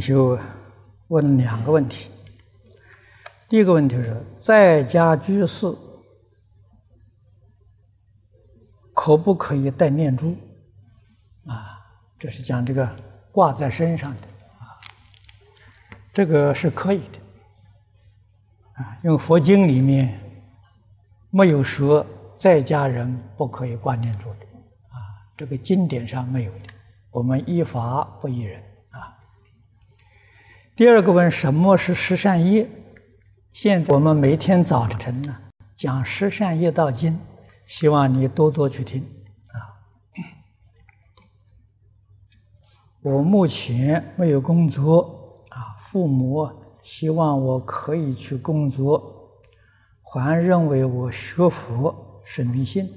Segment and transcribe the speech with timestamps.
[0.00, 0.38] 就
[1.08, 2.10] 问两个问题。
[3.48, 5.66] 第一个问题是，在家居士
[8.92, 10.36] 可不可以带念珠？
[11.46, 11.80] 啊，
[12.18, 12.86] 这是讲这个
[13.32, 14.26] 挂在身上的
[14.58, 14.76] 啊，
[16.12, 17.18] 这个是可以的
[18.74, 20.20] 啊，因为佛经里面
[21.30, 22.04] 没有说
[22.36, 24.46] 在家人不可以挂念珠的
[24.90, 25.00] 啊，
[25.38, 26.74] 这个经典上没有的，
[27.10, 28.62] 我们依法不依人。
[30.78, 32.64] 第二个问什么是十善业？
[33.52, 35.36] 现在我们每天早晨呢
[35.74, 37.18] 讲十善业道经，
[37.66, 39.02] 希望你多多去听
[39.48, 39.58] 啊。
[43.02, 46.48] 我目前没有工作啊，父母
[46.84, 49.32] 希望我可以去工作，
[50.04, 52.88] 还认为我学佛是迷信。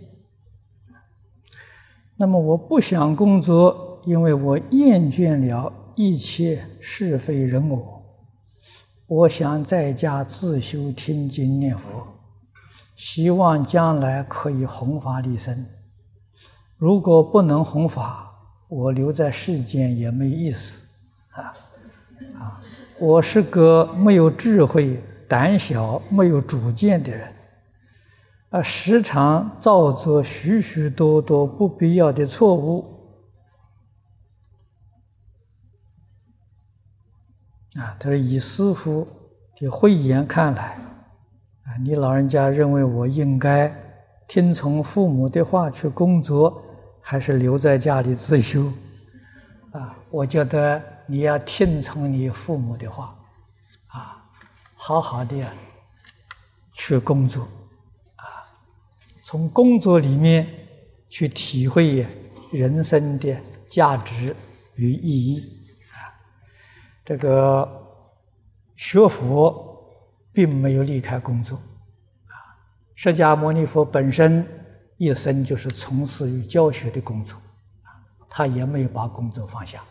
[2.16, 5.74] 那么我不想工作，因为我厌倦了。
[6.04, 8.02] 一切是非人我，
[9.06, 11.92] 我想在家自修听经念佛，
[12.96, 15.64] 希望将来可以弘法利生。
[16.76, 18.32] 如果不能弘法，
[18.68, 20.88] 我留在世间也没意思
[21.34, 21.54] 啊！
[22.34, 22.64] 啊，
[23.00, 25.00] 我是个没有智慧、
[25.30, 27.32] 胆小、没有主见的人，
[28.50, 33.01] 啊，时常造作许许多多不必要的错误。
[37.80, 39.08] 啊，他说：“以师傅
[39.56, 40.78] 的慧眼看来，
[41.64, 43.74] 啊，你老人家认为我应该
[44.28, 46.62] 听从父母的话去工作，
[47.00, 48.70] 还是留在家里自修？
[49.72, 53.18] 啊，我觉得你要听从你父母的话，
[53.88, 54.22] 啊，
[54.76, 55.42] 好好的
[56.74, 57.44] 去工作，
[58.18, 58.44] 啊，
[59.24, 60.46] 从工作里面
[61.08, 62.06] 去体会
[62.52, 63.34] 人生的
[63.70, 64.36] 价值
[64.76, 65.58] 与意义。”
[67.04, 67.68] 这个
[68.76, 69.84] 学佛
[70.32, 71.58] 并没有离开工作
[72.28, 72.38] 啊，
[72.94, 74.48] 释迦牟尼佛本身
[74.98, 77.42] 一生就是从事于教学的工作，
[78.30, 79.84] 他也没有把工作放下。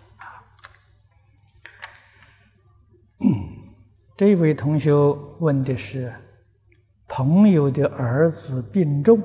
[4.16, 4.94] 这位同学
[5.40, 6.12] 问的是
[7.08, 9.20] 朋友的儿子病重，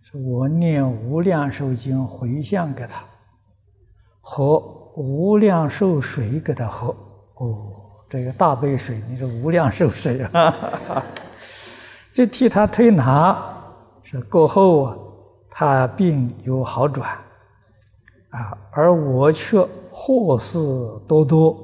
[0.00, 3.04] 说我念无量寿经回向给他
[4.20, 4.83] 和。
[4.96, 6.94] 无量寿水给他喝，
[7.34, 7.66] 哦，
[8.08, 11.04] 这个大杯水，你说无量寿水啊，
[12.12, 13.36] 就替他推拿，
[14.04, 14.96] 说过后啊，
[15.50, 17.10] 他病有好转，
[18.30, 19.60] 啊，而我却
[19.90, 20.58] 祸事
[21.08, 21.56] 多多，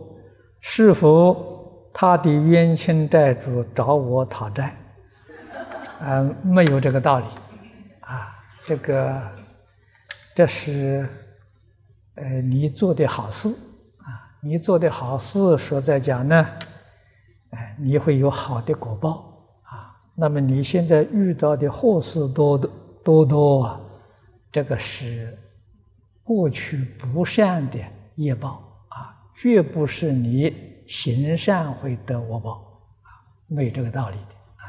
[0.60, 4.74] 是否他的冤亲债主找我讨债？
[6.00, 7.26] 啊，没有这个道理，
[8.00, 8.28] 啊，
[8.64, 9.22] 这个，
[10.34, 11.06] 这是。
[12.20, 16.46] 呃，你做的好事啊，你做的好事，说在讲呢，
[17.48, 19.10] 哎，你会有好的果报
[19.62, 19.96] 啊。
[20.16, 22.70] 那么你现在遇到的祸事多多
[23.02, 23.80] 多多啊，
[24.52, 25.38] 这个是
[26.22, 27.78] 过去不善的
[28.16, 28.50] 业报
[28.90, 30.54] 啊，绝不是你
[30.86, 32.52] 行善会得果报
[33.00, 33.08] 啊，
[33.46, 34.64] 没有这个道理的啊。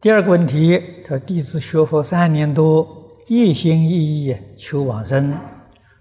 [0.00, 3.00] 第二个问题，他弟子学佛三年多。
[3.26, 5.34] 一心一意求往生，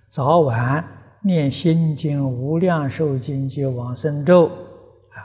[0.09, 0.83] 早晚
[1.21, 4.47] 念心经、无量寿经及往生咒。
[4.47, 5.23] 啊，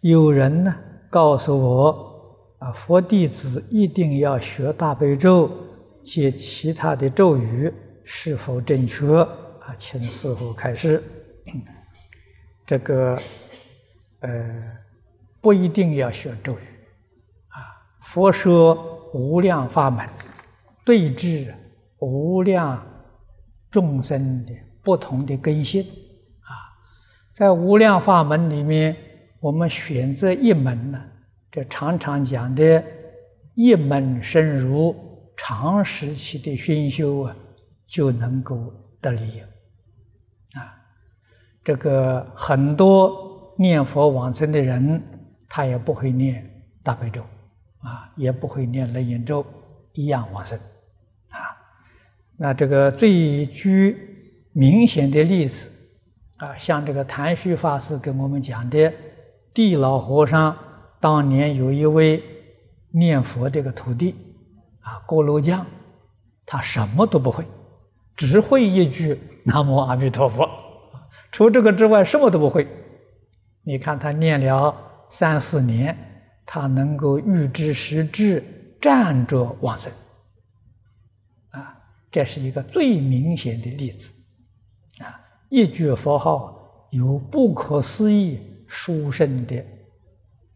[0.00, 0.74] 有人呢
[1.10, 5.50] 告诉我，啊，佛弟子一定要学大悲咒
[6.02, 7.70] 及其他的咒语，
[8.02, 9.20] 是否正确？
[9.20, 11.02] 啊，请师父开示。
[12.64, 13.18] 这个，
[14.20, 14.30] 呃，
[15.42, 16.64] 不一定要学咒语。
[17.48, 17.60] 啊，
[18.00, 20.08] 佛说无量法门。
[20.86, 21.52] 对治
[21.98, 22.86] 无量
[23.72, 24.52] 众生的
[24.84, 26.54] 不同的根性啊，
[27.32, 28.96] 在无量法门里面，
[29.40, 31.02] 我们选择一门呢，
[31.50, 32.80] 这常常讲的
[33.54, 34.94] 一门深入，
[35.36, 37.36] 长时期的熏修啊，
[37.84, 39.50] 就能够得利啊。
[41.64, 45.02] 这个很多念佛往生的人，
[45.48, 46.48] 他也不会念
[46.84, 47.22] 大悲咒
[47.80, 49.44] 啊，也不会念楞严咒，
[49.94, 50.56] 一样往生。
[52.38, 53.96] 那这个最具
[54.52, 55.70] 明显的例子
[56.36, 58.92] 啊，像这个谭旭法师跟我们讲的，
[59.54, 60.54] 地老和尚
[61.00, 62.22] 当年有一位
[62.92, 64.14] 念佛的个徒弟
[64.80, 65.64] 啊，锅炉匠，
[66.44, 67.44] 他什么都不会，
[68.14, 70.46] 只会一句南无阿弥陀佛，
[71.32, 72.66] 除这个之外什么都不会。
[73.62, 74.74] 你看他念了
[75.08, 75.96] 三四年，
[76.44, 78.44] 他能够预知时至，
[78.80, 79.90] 站着往生。
[82.10, 84.12] 这是一个最明显的例子
[85.02, 89.64] 啊一句佛号有不可思议殊胜的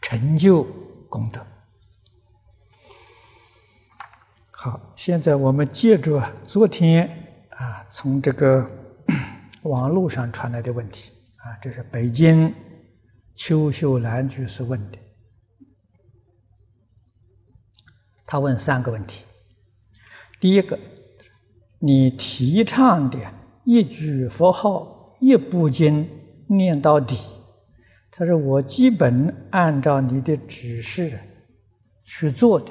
[0.00, 0.64] 成就
[1.08, 1.44] 功德。
[4.52, 7.08] 好，现在我们借助昨天
[7.50, 8.68] 啊，从这个
[9.64, 12.54] 网络上传来的问题啊，这是北京
[13.34, 14.98] 邱秀兰居士问的。
[18.26, 19.24] 他问三个问题：
[20.38, 20.78] 第一个，
[21.82, 23.18] 你提倡的
[23.64, 26.06] 一句佛号、一部经
[26.46, 27.16] 念到底，
[28.10, 31.18] 他说我基本按照你的指示
[32.04, 32.70] 去做的。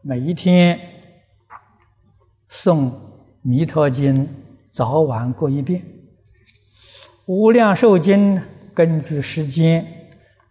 [0.00, 0.78] 每一天
[2.50, 2.86] 诵
[3.42, 4.24] 《弥陀经》，
[4.70, 5.80] 早晚各一遍；
[7.26, 8.36] 《无量寿经》
[8.72, 9.86] 根据时间，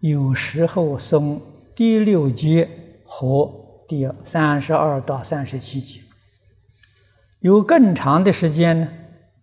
[0.02, 1.40] 有时候诵
[1.76, 2.70] 第六节
[3.04, 3.52] 和
[3.88, 6.02] 第三十二到三十七节；
[7.40, 8.88] 有更长的时间呢，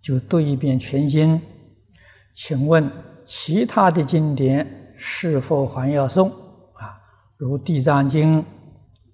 [0.00, 1.40] 就读一遍全经。
[2.34, 2.90] 请问
[3.24, 6.28] 其他的经典是否还要诵？
[6.74, 6.98] 啊，
[7.36, 8.40] 如《地藏经》。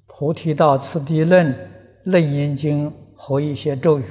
[0.07, 1.57] 菩提道次第论、
[2.05, 4.05] 楞严经和一些咒语。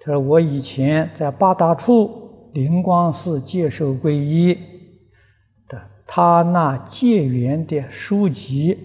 [0.00, 4.58] 他说：“我以前在八大处灵光寺接受皈依
[5.68, 8.78] 的，他那戒缘的书籍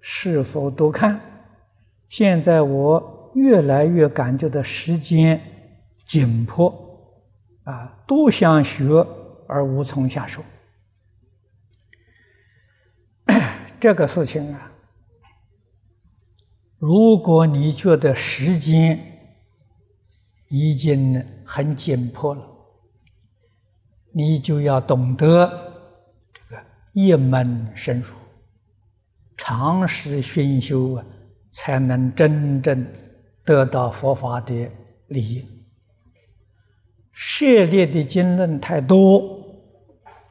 [0.00, 1.20] 是否都看？
[2.08, 5.40] 现在我越来越感觉到时间
[6.04, 6.74] 紧迫，
[7.64, 8.86] 啊，多想学
[9.46, 10.42] 而无从下手。
[13.78, 14.72] 这个事情啊。”
[16.78, 18.98] 如果你觉得时间
[20.48, 22.46] 已经很紧迫了，
[24.12, 25.48] 你就要懂得
[26.32, 26.62] 这个
[26.92, 28.14] 一门深入，
[29.36, 31.04] 长时熏修啊，
[31.50, 32.86] 才能真正
[33.46, 34.70] 得到佛法的
[35.06, 35.46] 利益。
[37.12, 39.22] 涉猎的经论太多，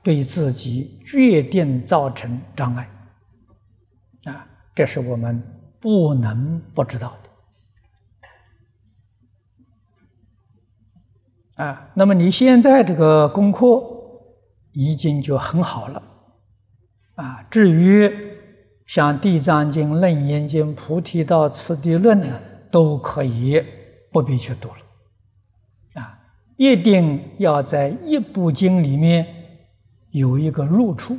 [0.03, 2.87] 对自己决定造成障碍
[4.25, 4.47] 啊！
[4.75, 5.41] 这是我们。
[5.77, 7.15] 不能不知道
[11.57, 11.91] 的啊！
[11.93, 13.83] 那么你现在这个功课
[14.71, 16.01] 已经就很好了
[17.13, 17.43] 啊。
[17.51, 18.11] 至于
[18.87, 22.39] 像《地藏经》《楞严经》《菩提道次第论》呢，
[22.75, 23.63] 都可以
[24.11, 26.19] 不必去读了啊。
[26.57, 29.25] 一定要在一部经里面
[30.09, 31.17] 有一个入处。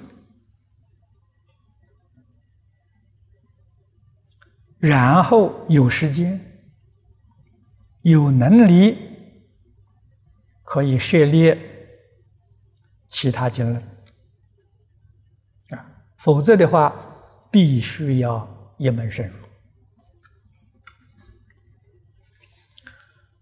[4.79, 6.39] 然后有时间、
[8.03, 8.99] 有能力，
[10.63, 11.57] 可以涉猎
[13.09, 13.83] 其他经论
[15.71, 15.81] 啊；
[16.19, 16.95] 否则的话，
[17.51, 19.46] 必须要一门深入。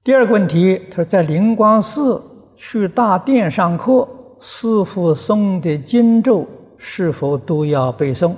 [0.05, 2.23] 第二个问题，他说在灵光寺
[2.55, 4.07] 去大殿上课，
[4.38, 8.35] 师傅诵的经咒是否都要背诵？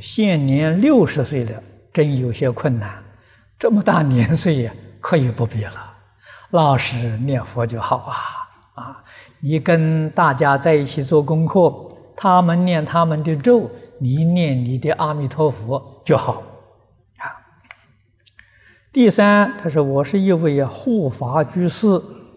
[0.00, 1.62] 现年六十岁了。
[1.92, 2.90] 真有些困难，
[3.58, 5.92] 这么大年岁呀，可以不必了，
[6.52, 8.16] 老实念佛就好啊！
[8.82, 9.04] 啊，
[9.42, 11.70] 你跟大家在一起做功课，
[12.16, 13.70] 他们念他们的咒，
[14.00, 16.42] 你念你的阿弥陀佛就好。
[18.92, 21.86] 第三，他说我是一位护法居士，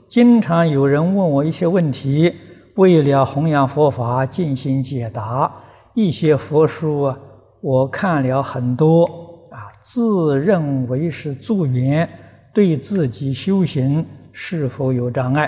[0.08, 2.34] 经常有人问我一些问题，
[2.76, 5.54] 为了弘扬佛法进行解答，
[5.94, 7.20] 一些佛书啊，
[7.60, 9.04] 我看了很多
[9.52, 9.68] 啊。
[9.82, 12.08] 自认为是助缘，
[12.54, 15.48] 对自己修行是否有障碍？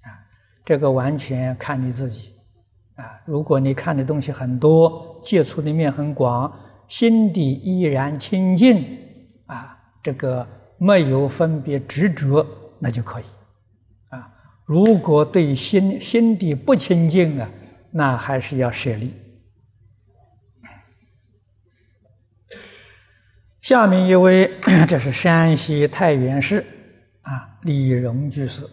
[0.00, 0.08] 啊，
[0.64, 2.30] 这个完全看你自己。
[2.96, 6.50] 啊，如果你看的东西很多，接触的面很广，
[6.88, 8.82] 心底依然清净，
[10.02, 10.46] 这个
[10.78, 12.46] 没有分别执着，
[12.78, 13.24] 那就可以。
[14.08, 14.28] 啊，
[14.64, 17.48] 如果对心心地不清净啊，
[17.90, 19.12] 那还是要舍离。
[23.60, 24.50] 下面一位，
[24.88, 26.64] 这是山西太原市
[27.22, 28.66] 啊李荣居士，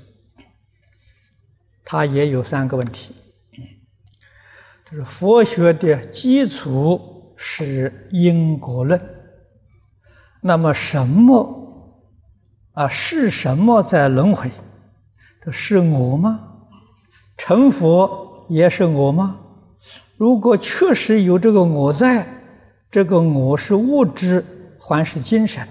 [1.85, 3.15] 他也有三个问题。
[4.83, 8.99] 他说：“佛学的基础是因果论，
[10.41, 11.93] 那么什么
[12.73, 12.87] 啊？
[12.87, 14.51] 是什么在轮回？
[15.51, 16.39] 是我吗？
[17.37, 19.39] 成佛也是我吗？
[20.17, 22.27] 如果确实有这个我在，
[22.91, 24.45] 这个我是物质。”
[24.81, 25.67] 还是精神。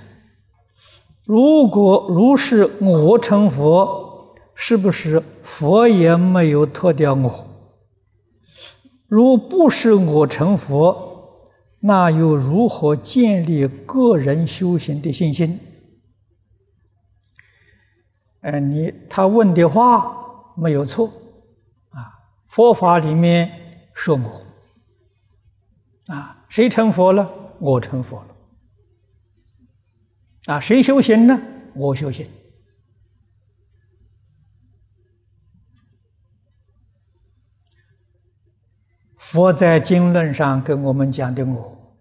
[1.25, 7.47] 如果如是我成佛，是不是佛也没有脱掉我？
[9.09, 11.08] 如不是我成佛，
[11.81, 15.61] 那又如何建立个人修行的信心？
[18.41, 21.07] 呃，你他问的话没有错，
[21.91, 23.51] 啊，佛法里面
[23.93, 27.31] 说我，啊，谁成佛了？
[27.61, 28.37] 我成佛了，
[30.47, 31.41] 啊，谁修行呢？
[31.75, 32.27] 我修行。
[39.31, 41.95] 佛在经论上跟我们讲的我，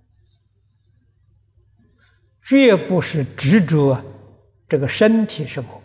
[2.41, 4.01] 绝不是执着
[4.69, 5.83] 这个身体是我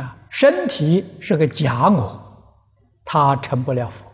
[0.00, 2.20] 啊，身体是个假我，
[3.04, 4.04] 他成不了佛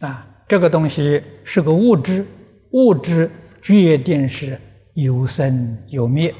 [0.00, 0.28] 啊。
[0.46, 2.26] 这个东西是个物质，
[2.72, 3.30] 物质
[3.62, 4.60] 决定是
[4.92, 6.34] 有生有灭。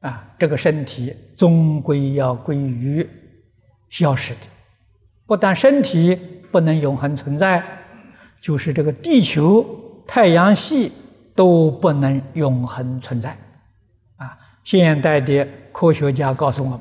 [0.00, 3.08] 啊，这个身体终归要归于
[3.88, 4.40] 消失的。
[5.24, 6.18] 不但身体
[6.50, 7.62] 不能永恒存在，
[8.40, 9.64] 就是这个地球、
[10.04, 10.90] 太阳系
[11.36, 13.30] 都不能永恒存在。
[14.16, 16.80] 啊，现代的科学家告诉我们，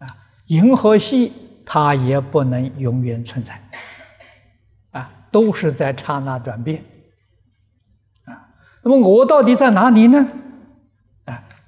[0.00, 0.06] 啊，
[0.48, 1.32] 银河系
[1.64, 3.58] 它也不能永远存在。
[4.90, 6.84] 啊，都是在刹那转变。
[8.26, 8.52] 啊，
[8.82, 10.28] 那么我到底在哪里呢？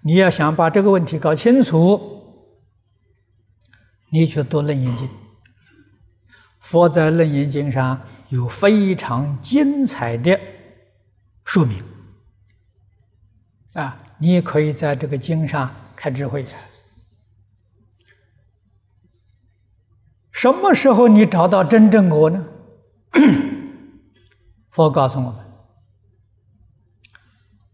[0.06, 2.52] 你要想把这个问题搞清楚，
[4.10, 5.08] 你去读《楞严经》。
[6.60, 10.38] 佛在《楞严经》上有非常精彩的
[11.42, 11.82] 说明，
[13.72, 16.44] 啊，你也可以在这个经上开智慧。
[20.30, 22.44] 什么时候你找到真正我呢？
[24.68, 25.40] 佛告诉我们：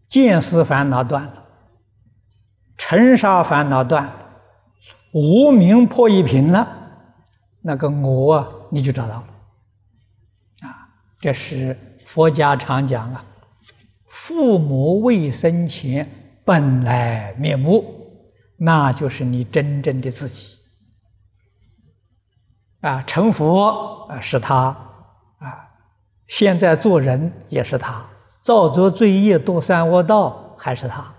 [0.07, 1.40] 见思烦恼断了。
[2.91, 4.11] 尘沙烦恼断，
[5.13, 6.67] 无名破一品了，
[7.61, 9.23] 那个我你就找到了。
[10.59, 13.23] 啊，这是佛家常讲啊，
[14.09, 16.05] 父母未生前
[16.43, 17.81] 本来面目，
[18.57, 20.57] 那就是你真正的自己。
[22.81, 24.65] 啊，成佛啊是他，
[25.37, 25.69] 啊，
[26.27, 28.05] 现在做人也是他，
[28.41, 31.09] 造作罪业堕三恶道还是他。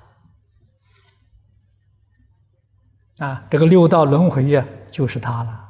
[3.19, 5.69] 啊，这个六道轮回呀，就是他了。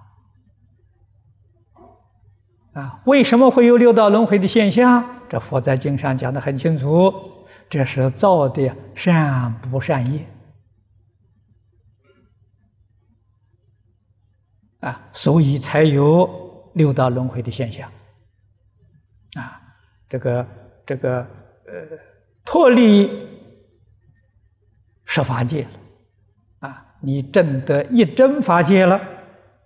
[2.74, 5.04] 啊，为什么会有六道轮回的现象？
[5.28, 7.12] 这佛在经上讲的很清楚，
[7.68, 10.26] 这是造的善不善业。
[14.80, 17.90] 啊，所以才有六道轮回的现象。
[19.34, 19.60] 啊，
[20.08, 20.46] 这个
[20.86, 21.18] 这个
[21.66, 21.98] 呃，
[22.44, 23.10] 脱离
[25.04, 25.70] 十法界了。
[27.04, 28.96] 你证得一真法界了，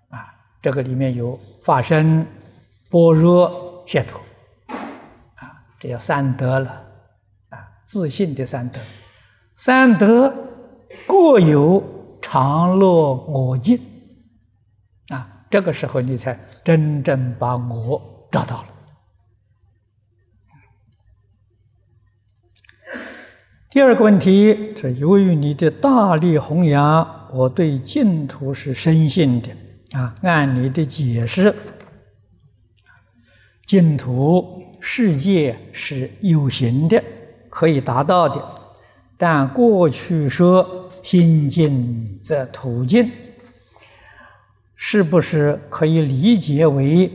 [0.09, 0.25] 啊，
[0.63, 2.27] 这个里面有法身、
[2.89, 4.19] 般若、解脱，
[5.37, 6.71] 啊，这叫三德了，
[7.51, 8.81] 啊，自信的三德，
[9.55, 10.33] 三德
[11.07, 11.85] 各有
[12.23, 13.79] 常乐我净，
[15.09, 18.69] 啊，这个时候你才真正把我找到了。
[23.69, 27.16] 第二个问题是由于你的大力弘扬。
[27.33, 29.49] 我对净土是深信的
[29.93, 30.17] 啊！
[30.23, 31.55] 按你的解释，
[33.67, 37.03] 净土世界是有形的，
[37.49, 38.43] 可以达到的。
[39.17, 43.11] 但过去说心净则土净，
[44.75, 47.11] 是不是可以理解为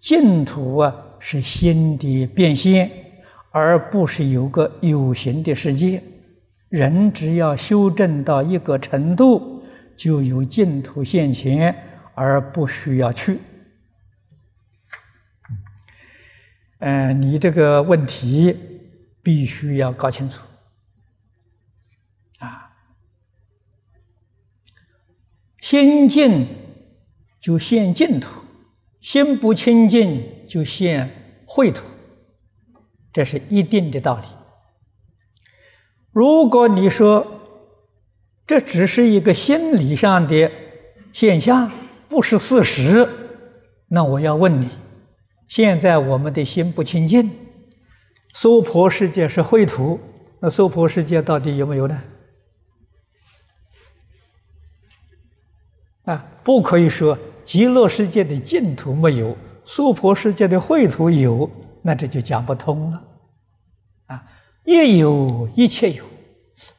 [0.00, 2.90] 净土啊是心的变现，
[3.50, 6.02] 而不是有个有形的世界？
[6.68, 9.62] 人只要修正到一个程度，
[9.96, 11.74] 就有净土现前，
[12.14, 13.38] 而不需要去。
[16.78, 18.54] 嗯，你这个问题
[19.22, 20.42] 必须要搞清楚
[22.38, 22.76] 啊！
[25.60, 26.46] 心净
[27.40, 28.28] 就现净土，
[29.00, 31.08] 心不清净就现
[31.46, 31.82] 秽土，
[33.12, 34.26] 这是一定的道理。
[36.16, 37.26] 如果你说
[38.46, 40.50] 这只是一个心理上的
[41.12, 41.70] 现象，
[42.08, 43.06] 不是事实，
[43.88, 44.70] 那我要问你：
[45.46, 47.30] 现在我们的心不清净，
[48.32, 50.00] 娑婆世界是秽土，
[50.40, 52.02] 那娑婆世界到底有没有呢？
[56.06, 61.50] 啊，不可以说极乐世界的净土没有，娑婆世界的秽土有，
[61.82, 63.02] 那这就讲不通了。
[64.66, 66.04] 一有一切有，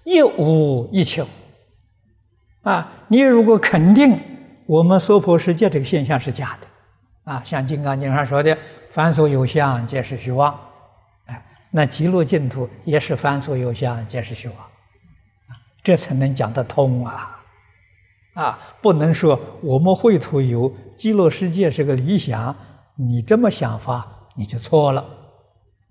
[0.04, 1.28] 一无一切无。
[2.64, 4.20] 啊，你如果肯定
[4.66, 8.56] 我们娑婆世界这个现象是假的，啊，像《金刚经》上说的
[8.92, 10.54] “凡所有相，皆是虚妄”，
[11.28, 14.58] 哎，那极乐净土也是凡所有相，皆是虚妄，
[15.82, 17.42] 这才能讲得通啊！
[18.34, 22.54] 啊，不能说我们秽土有极乐世界是个理想，
[22.96, 25.06] 你这么想法你就错了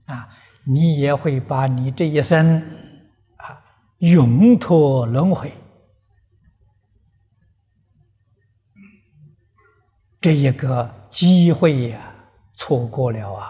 [0.05, 0.29] 啊！
[0.69, 2.61] 你也会把你这一生
[3.37, 3.63] 啊
[3.99, 5.53] 永脱轮回。
[10.21, 12.13] 这一个机会呀，
[12.55, 13.49] 错过了啊！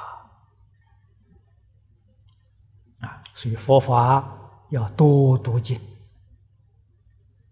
[3.00, 5.80] 啊，所以佛法要多读经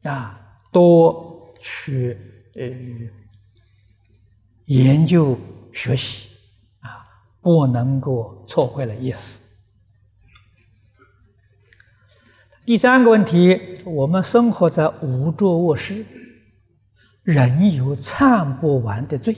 [0.03, 0.39] 啊，
[0.71, 2.19] 多去
[2.55, 2.63] 呃
[4.67, 5.39] 研究
[5.73, 6.29] 学习
[6.81, 7.09] 啊，
[7.41, 9.44] 不能够错会了意思。
[12.67, 16.03] 第三个问题，我们生活在五座卧室。
[17.23, 19.37] 人有忏不完的罪，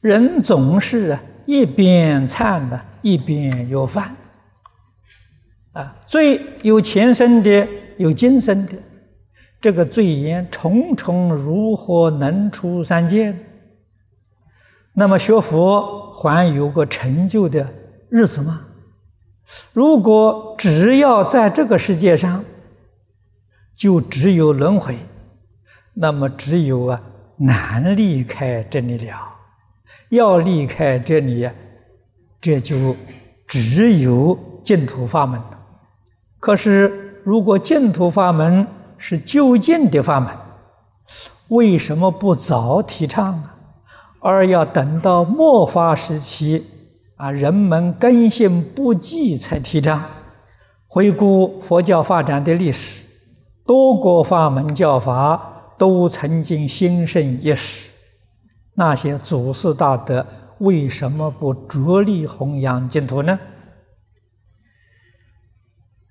[0.00, 4.16] 人总是啊一边忏呢，一边又犯。
[5.72, 8.72] 啊，罪有前生的，有今生的，
[9.60, 13.34] 这个罪业重重，如何能出三界？
[14.94, 17.70] 那么学佛还有个成就的
[18.08, 18.68] 日子吗？
[19.72, 22.44] 如果只要在这个世界上，
[23.76, 24.96] 就只有轮回。
[25.94, 27.00] 那么只有啊，
[27.36, 29.16] 难离开这里了。
[30.10, 31.48] 要离开这里，
[32.40, 32.96] 这就
[33.46, 35.58] 只有净土法门了。
[36.38, 38.66] 可是，如果净土法门
[38.98, 40.34] 是究竟的法门，
[41.48, 43.56] 为什么不早提倡啊？
[44.20, 46.66] 而要等到末法时期
[47.20, 50.02] 啊，人们根性不济才提倡？
[50.86, 53.04] 回顾佛教发展的历史，
[53.66, 55.46] 多国法门教法。
[55.80, 57.90] 都曾经兴盛一时，
[58.74, 60.26] 那些祖师大德
[60.58, 63.40] 为什么不着力弘扬净土呢？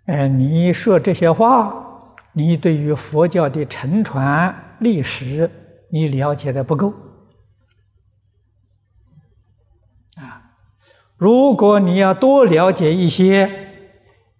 [0.07, 5.47] 哎，你说这些话，你对于佛教的沉传历史，
[5.91, 6.91] 你了解的不够
[11.19, 13.47] 如果你要多了解一些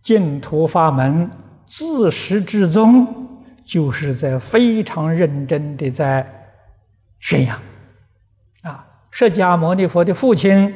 [0.01, 1.29] 净土法门，
[1.67, 3.27] 自始至终。
[3.69, 6.55] 就是在非常认真的在
[7.19, 7.61] 宣扬
[8.63, 8.83] 啊！
[9.11, 10.73] 释迦牟尼佛的父亲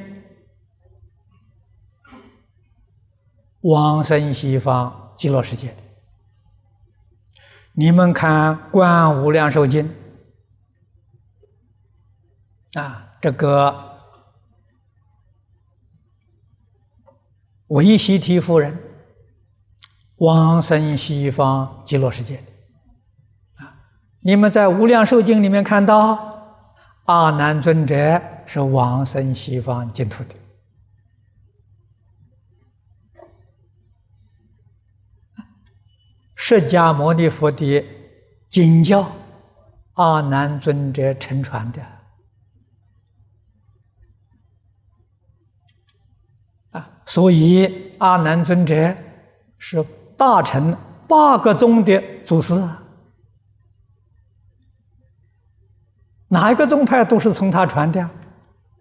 [3.61, 5.73] 往生西方极乐世界。
[7.71, 9.89] 你们看《观无量寿经》
[12.79, 13.92] 啊，这个
[17.67, 18.77] 维西提夫人
[20.17, 22.39] 往生西方极乐世界。
[24.19, 26.61] 你们在《无量寿经》里面看到，
[27.05, 30.35] 阿难尊者是往生西方净土的。
[36.35, 37.85] 释迦牟尼佛的
[38.49, 39.09] 经教，
[39.93, 41.81] 阿难尊者承传的。
[47.05, 48.95] 所以阿难尊者
[49.57, 49.83] 是
[50.17, 50.75] 大乘
[51.07, 52.53] 八个宗的祖师。
[56.29, 58.09] 哪一个宗派都是从他传的，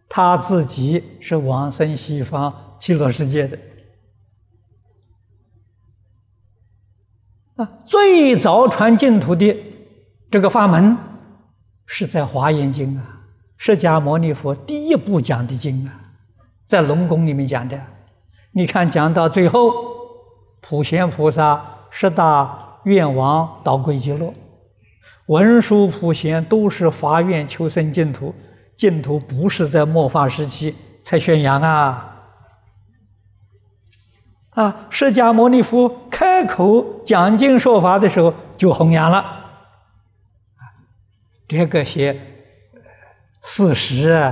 [0.09, 3.59] 他自己是往生西方极乐世界的。
[7.57, 9.55] 啊，最早传净土的
[10.31, 10.97] 这个法门，
[11.85, 13.21] 是在《华严经》啊，
[13.59, 16.15] 释迦牟尼佛第一部讲的经啊，
[16.65, 17.79] 在龙宫里面讲的。
[18.55, 19.73] 你看，讲到最后，
[20.61, 24.33] 普贤菩萨十大愿王导归极乐。
[25.27, 28.35] 文殊普贤都是发愿求生净土，
[28.77, 32.09] 净土不是在末法时期才宣扬啊！
[34.51, 39.25] 啊，释迦牟尼佛开口讲经说法的时候就弘扬了。
[41.49, 42.21] 这个些
[43.43, 44.31] 事实，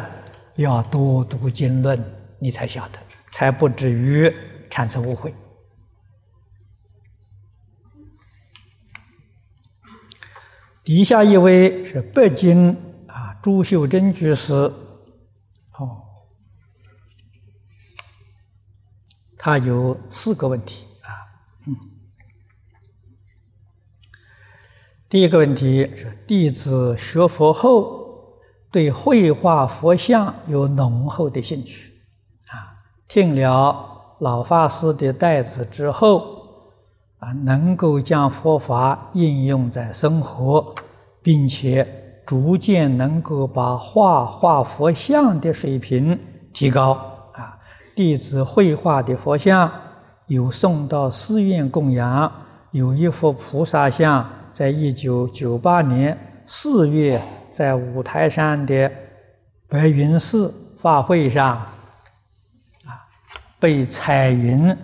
[0.56, 2.04] 要多读经论，
[2.38, 2.98] 你才晓得，
[3.30, 4.34] 才不至于
[4.68, 5.34] 产生误会。
[10.82, 12.70] 底下一位是北京
[13.06, 16.02] 啊，朱秀珍居士，哦，
[19.38, 21.30] 他有四个问题啊。
[25.08, 28.40] 第一个问题是弟子学佛后
[28.72, 31.89] 对绘画佛像有浓厚的兴趣，
[33.12, 36.38] 听了老法师的带子之后。
[37.18, 40.74] 啊，能够将佛法应用在生活，
[41.20, 41.86] 并且
[42.24, 46.18] 逐渐能够把画画佛像的水平
[46.54, 46.92] 提高。
[47.34, 47.58] 啊，
[47.94, 49.70] 弟子绘画的佛像
[50.28, 52.32] 有送到寺院供养，
[52.70, 57.20] 有一幅菩萨像，在一九九八年四月
[57.50, 58.90] 在五台山的
[59.68, 61.66] 白云寺法会上，
[63.60, 64.74] 被彩云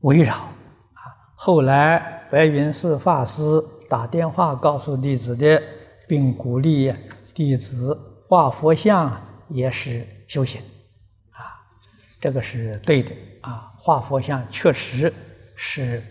[0.00, 1.00] 围绕，啊，
[1.36, 3.40] 后来白云寺法师
[3.88, 5.62] 打电话告诉弟子的，
[6.08, 6.92] 并鼓励
[7.32, 9.16] 弟子画佛像
[9.48, 10.60] 也是修行。
[11.30, 11.46] 啊
[12.20, 13.10] 这个是对的
[13.42, 15.12] 啊，画佛像确实
[15.54, 16.02] 是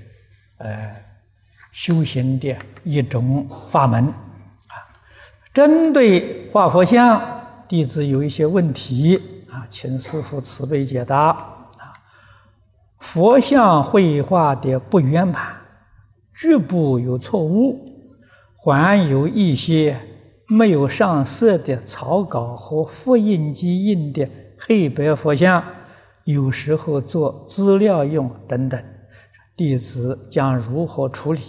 [0.60, 0.96] 呃
[1.74, 4.76] 修行的一种法门啊。
[5.54, 7.22] 针对画佛像，
[7.68, 11.51] 弟子有一些问题啊，请师父慈悲解答。
[13.02, 15.56] 佛像绘画的不圆满，
[16.36, 17.84] 局部有错误，
[18.56, 19.98] 还有一些
[20.48, 25.62] 没有上色的草稿和复印机印的黑白佛像。
[26.26, 28.82] 有时候做资料用等等，
[29.58, 31.42] 弟子将如何处理？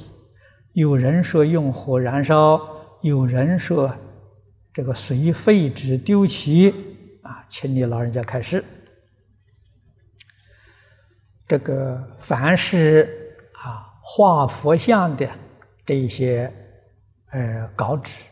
[0.73, 2.59] 有人说用火燃烧，
[3.03, 3.95] 有人说
[4.73, 6.71] 这个随废纸丢弃
[7.21, 8.65] 啊，请你老人家开示。
[11.53, 15.29] 这个凡是啊画佛像的
[15.85, 16.51] 这一些
[17.31, 18.23] 呃稿纸，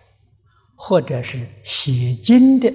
[0.75, 2.73] 或者是写经的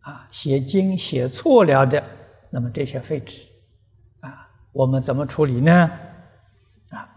[0.00, 2.04] 啊写经写错了的。
[2.50, 3.46] 那么这些废纸，
[4.20, 5.90] 啊，我们怎么处理呢？
[6.90, 7.08] 啊，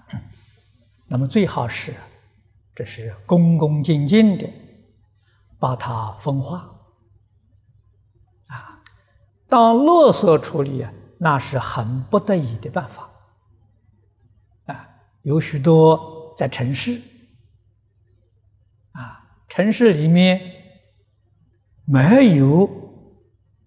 [1.09, 1.93] 那么最好是，
[2.73, 4.49] 这是恭恭敬敬的
[5.59, 6.59] 把它风化，
[8.47, 8.79] 啊，
[9.49, 10.89] 当垃圾处理啊，
[11.23, 13.09] 那是很不得已的办法，
[14.65, 14.87] 啊，
[15.21, 16.99] 有许多在城市，
[18.91, 20.39] 啊，城市里面
[21.85, 22.69] 没有。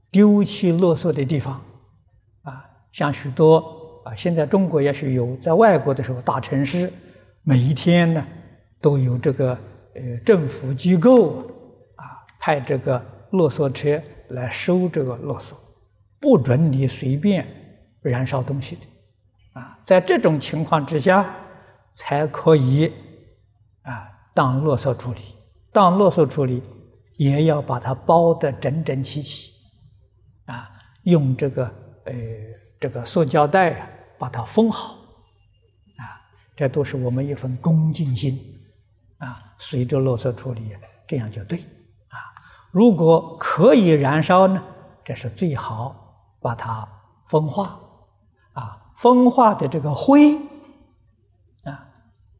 [0.08, 1.60] 丢弃垃圾的地方，
[2.42, 6.90] 啊，像许多啊，现在中国也许有，在外国的时候，大城市
[7.42, 8.26] 每一天呢
[8.80, 9.50] 都有这个
[9.94, 11.40] 呃政府机构
[11.96, 12.98] 啊派这个
[13.32, 15.52] 垃圾车来收这个垃圾，
[16.20, 17.46] 不准你随便
[18.02, 21.34] 燃烧东西的，啊，在这种情况之下
[21.94, 22.92] 才可以
[23.82, 25.20] 啊当垃圾处理，
[25.72, 26.62] 当垃圾处理
[27.16, 29.54] 也要把它包得整整齐齐。
[30.46, 30.70] 啊，
[31.02, 31.64] 用这个
[32.04, 32.14] 呃
[32.78, 34.92] 这个塑胶袋啊，把它封好，
[35.96, 36.22] 啊，
[36.54, 38.38] 这都是我们一份恭敬心，
[39.18, 40.70] 啊，随着垃圾处理，
[41.04, 42.30] 这样就对，啊，
[42.70, 44.62] 如果可以燃烧呢，
[45.04, 46.05] 这是最好
[46.40, 46.86] 把它
[47.26, 47.78] 风化，
[48.52, 50.36] 啊，风化的这个灰，
[51.64, 51.88] 啊，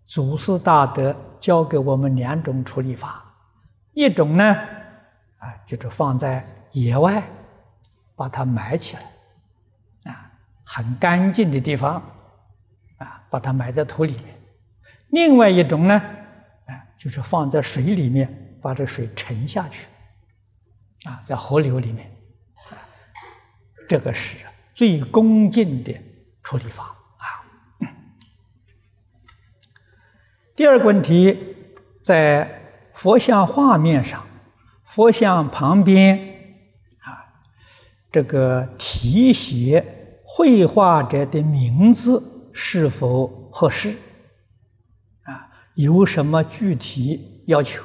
[0.04, 3.24] 祖师大德教给我们两种处理法，
[3.92, 4.44] 一种呢，
[5.38, 7.22] 啊，就是放在野外。
[8.18, 10.32] 把它埋起来，啊，
[10.64, 11.96] 很干净的地方，
[12.96, 14.40] 啊，把它埋在土里面。
[15.11, 15.94] 另外一种呢，
[16.64, 19.87] 啊，就是放在水里面，把这水沉下去，
[21.04, 22.11] 啊，在河流里面，
[23.88, 24.44] 这个是
[24.75, 25.94] 最恭敬的
[26.42, 26.85] 处理法
[27.18, 27.46] 啊。
[30.55, 31.55] 第二个问题，
[32.03, 34.25] 在佛像画面上，
[34.85, 36.18] 佛像旁边
[37.01, 37.42] 啊。
[38.11, 43.94] 这个题写绘画者的名字是否合适？
[45.22, 47.85] 啊，有什么具体要求？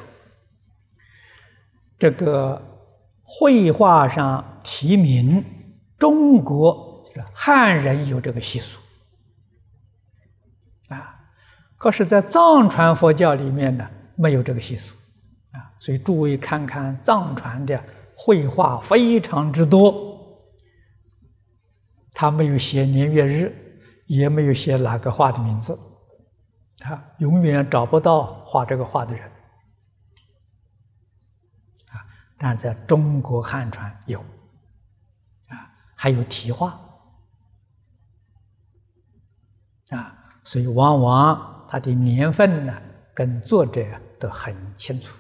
[2.00, 2.90] 这个
[3.24, 5.44] 绘画上题名，
[6.02, 8.80] 中国就是汉人有这个习俗，
[10.88, 11.16] 啊，
[11.78, 14.96] 可是，在藏传佛教里面呢，没有这个习俗，
[15.52, 17.80] 啊，所以诸位看看藏传的
[18.18, 20.10] 绘画非常之多。
[22.14, 23.54] 他没有写年月日，
[24.08, 25.78] 也没有写哪个画的名字，
[26.80, 29.24] 他永远找不到画这个画的人。
[31.90, 32.02] 啊，
[32.40, 34.20] 但在中国汉传有，
[36.02, 36.80] 还有题画，
[39.90, 42.76] 啊，所以往往他的年份呢，
[43.14, 43.86] 跟作者
[44.20, 45.16] 都很清楚，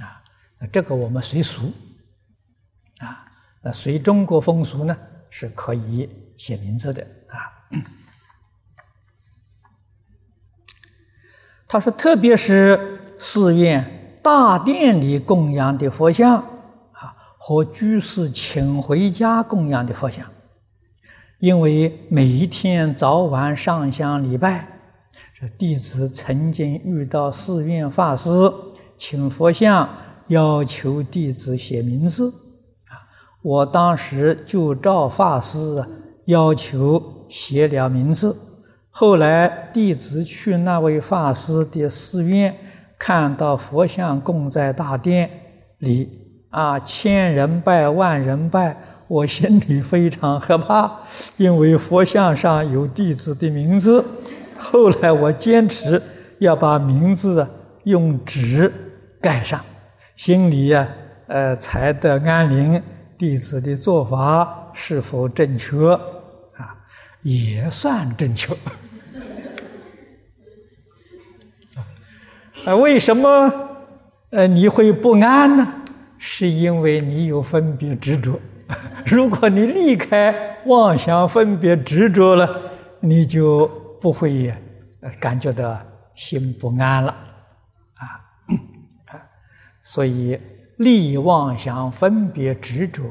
[0.00, 0.24] 啊，
[0.58, 1.70] 那这个我们随俗，
[3.00, 4.96] 啊，那随中国风俗呢？
[5.28, 6.08] 是可以
[6.38, 7.36] 写名字的啊。
[11.68, 16.42] 他说，特别是寺院大殿里供养的佛像，
[17.48, 20.26] 和居士请回家供养的佛像，
[21.38, 24.66] 因为每一天早晚上香礼拜，
[25.32, 28.28] 这弟子曾经遇到寺院法师
[28.98, 29.88] 请佛像，
[30.26, 32.34] 要求弟子写名字。
[33.42, 35.84] 我当时就照法师
[36.24, 38.36] 要求写了名字。
[38.90, 42.52] 后来弟子去那位法师的寺院，
[42.98, 45.30] 看到佛像供在大殿
[45.78, 48.76] 里，啊，千人拜万人拜，
[49.08, 50.90] 我心里非常害怕，
[51.36, 54.04] 因为佛像上有弟子的名字。
[54.56, 56.02] 后来我坚持
[56.38, 57.46] 要把名字
[57.84, 58.72] 用纸
[59.20, 59.60] 盖上，
[60.16, 60.88] 心里呀，
[61.26, 62.82] 呃，才得安宁。
[63.18, 65.90] 弟子的做法是否正确？
[65.92, 66.76] 啊，
[67.22, 68.54] 也算正确。
[72.66, 73.50] 啊，为什么
[74.30, 75.66] 呃你会不安呢？
[76.18, 78.38] 是因为你有分别执着。
[79.06, 83.66] 如果你离开妄想分别执着了，你就
[84.00, 84.52] 不会
[85.20, 85.78] 感觉到
[86.14, 87.16] 心不安了。
[87.94, 88.20] 啊，
[89.82, 90.38] 所以。
[90.78, 93.02] 利妄想分别执着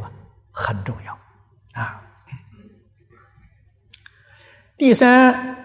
[0.51, 1.99] 很重要啊。
[4.77, 5.55] 第三，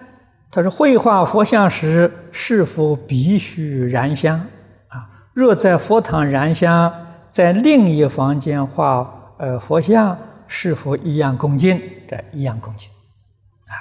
[0.49, 4.39] 他说绘画佛像时是否必须燃香
[4.87, 5.27] 啊？
[5.35, 6.91] 若在佛堂燃香，
[7.31, 10.17] 在另一房间画呃佛像，
[10.47, 11.81] 是否一样恭敬？
[12.05, 12.89] 这一样恭敬
[13.67, 13.73] 啊。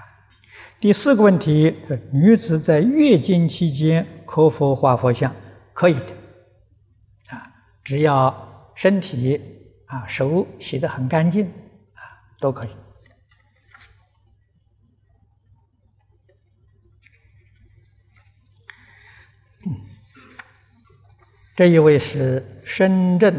[0.78, 1.74] 第四个问题，
[2.12, 5.32] 女子在月经期间可否画佛像？
[5.72, 7.42] 可以的啊。
[7.82, 9.40] 只要身体
[9.86, 12.00] 啊手洗得很干净啊
[12.38, 12.70] 都可以。
[21.60, 23.34] 这一位是深圳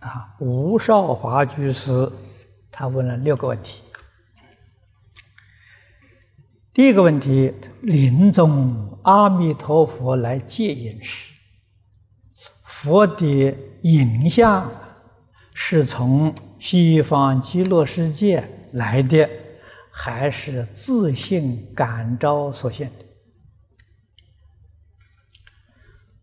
[0.00, 2.06] 啊吴少华居士，
[2.70, 3.80] 他问了六个问题。
[6.74, 11.32] 第一个问题：临终阿弥陀佛来接引时。
[12.62, 14.70] 佛的影像
[15.54, 19.26] 是从西方极乐世界来的，
[19.90, 23.06] 还是自性感召所现的？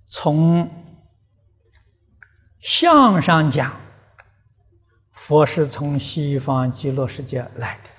[0.08, 0.70] 从
[2.62, 3.74] 相上讲，
[5.12, 7.90] 佛是从西方极乐世界来的；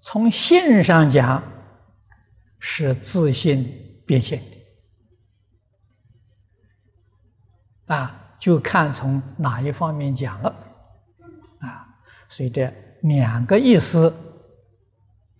[0.00, 1.42] 从性上讲，
[2.58, 4.40] 是自信变现
[7.86, 7.94] 的。
[7.94, 10.48] 啊，就看从哪一方面讲了，
[11.60, 11.86] 啊，
[12.28, 14.12] 所以这两个意思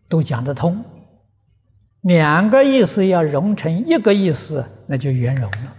[0.08, 0.84] 都讲得通，
[2.02, 5.76] 两个意思要融成一个意思，那就圆融了，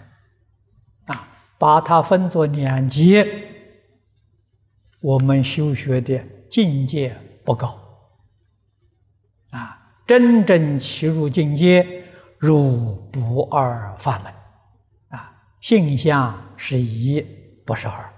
[1.64, 3.26] 把它分作两节，
[5.00, 6.22] 我们修学的
[6.52, 7.80] 境界不高，
[9.52, 12.04] 啊，真正切入境界，
[12.38, 14.34] 入不二法门。
[15.18, 17.22] 啊性相是一，
[17.66, 18.14] 不是二。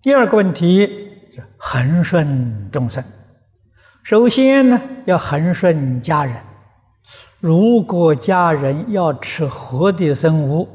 [0.00, 0.86] 第二个问题
[1.30, 3.04] 是，恒顺众生。
[4.02, 6.47] 首先呢，要恒顺家人。
[7.40, 10.68] 如果家人要吃活的生物，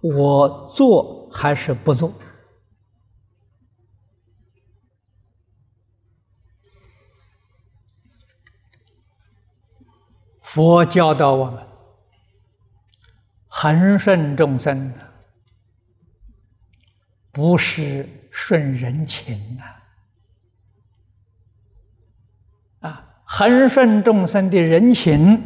[0.00, 2.12] 我做还是不做？
[10.40, 11.66] 佛教导我们
[13.48, 14.92] 恒顺众生，
[17.30, 19.81] 不是顺人情啊！
[23.42, 25.42] 恒顺众生的人情，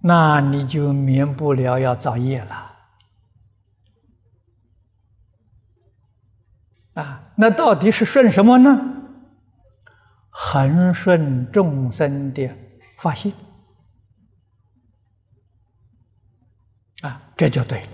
[0.00, 2.72] 那你就免不了要造业了。
[6.94, 8.98] 啊，那到底是顺什么呢？
[10.28, 12.50] 恒顺众生的
[12.98, 13.32] 发心。
[17.00, 17.88] 啊，这就对了。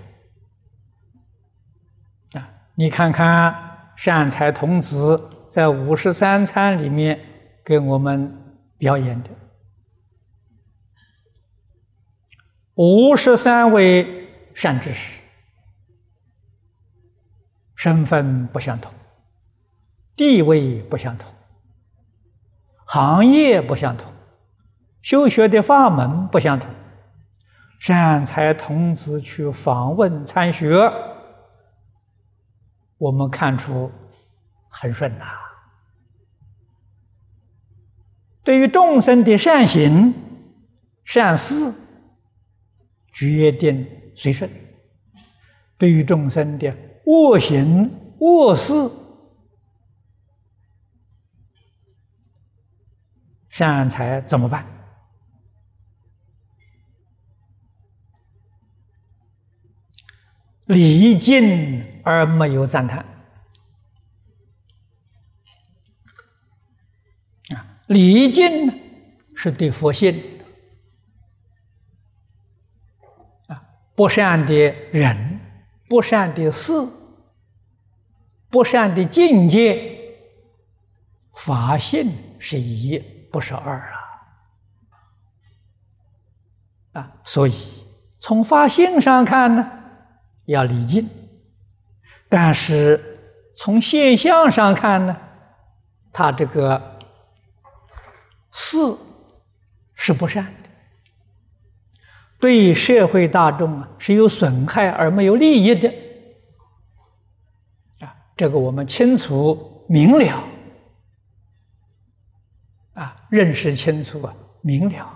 [2.41, 7.17] 啊，你看看善财童子在五十三参里面
[7.63, 8.38] 给我们
[8.79, 9.29] 表演的。
[12.73, 15.21] 五十三位善知识，
[17.75, 18.91] 身份不相同，
[20.15, 21.31] 地位不相同，
[22.85, 24.11] 行业不相同，
[25.01, 26.69] 修学的法门不相同。
[27.79, 30.91] 善财童子去访问参学，
[32.97, 33.91] 我们看出
[34.69, 35.25] 很顺呐。
[38.49, 40.11] 对于众生的善行、
[41.05, 41.71] 善事，
[43.11, 44.49] 决定随顺；
[45.77, 48.73] 对于众生的恶行、恶事，
[53.49, 54.65] 善财怎么办？
[60.65, 63.05] 礼敬而没有赞叹。
[67.89, 68.73] 礼敬呢
[69.35, 70.15] 是对佛性
[73.47, 73.59] 啊，
[73.95, 74.53] 不善的
[74.91, 75.39] 人，
[75.87, 76.71] 不善的事，
[78.47, 79.97] 不善的境界，
[81.33, 82.99] 法性是一，
[83.31, 83.99] 不是二啊。
[86.93, 87.53] 啊，所以
[88.19, 89.67] 从法性上看呢，
[90.45, 91.05] 要礼敬；
[92.29, 93.17] 但是
[93.55, 95.17] 从现象上看呢，
[96.13, 96.98] 他这个
[98.51, 98.97] 四
[99.93, 100.69] 是不善的，
[102.39, 105.89] 对社会大众啊是有损害而没有利益的。
[107.99, 110.43] 啊，这个我们清楚明了，
[112.93, 115.15] 啊，认识清楚啊，明了。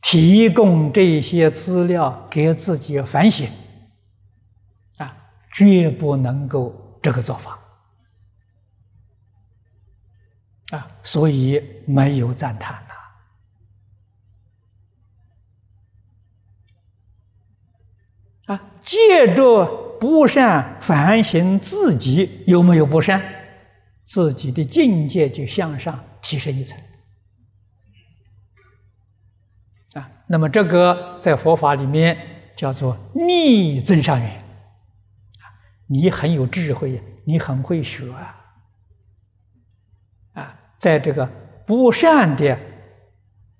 [0.00, 3.48] 提供这些资料给自己反省，
[4.98, 5.16] 啊，
[5.52, 7.58] 绝不能够这个做法，
[10.74, 12.82] 啊，所以没有赞叹
[18.48, 23.22] 呐，啊，借着不善反省自己有没有不善，
[24.04, 26.76] 自己的境界就向上提升一层。
[29.92, 32.16] 啊，那么这个在佛法里面
[32.56, 34.44] 叫做逆增上缘。
[35.86, 38.43] 你很有智慧，你很会学，啊，
[40.78, 41.28] 在这个
[41.66, 42.58] 不善的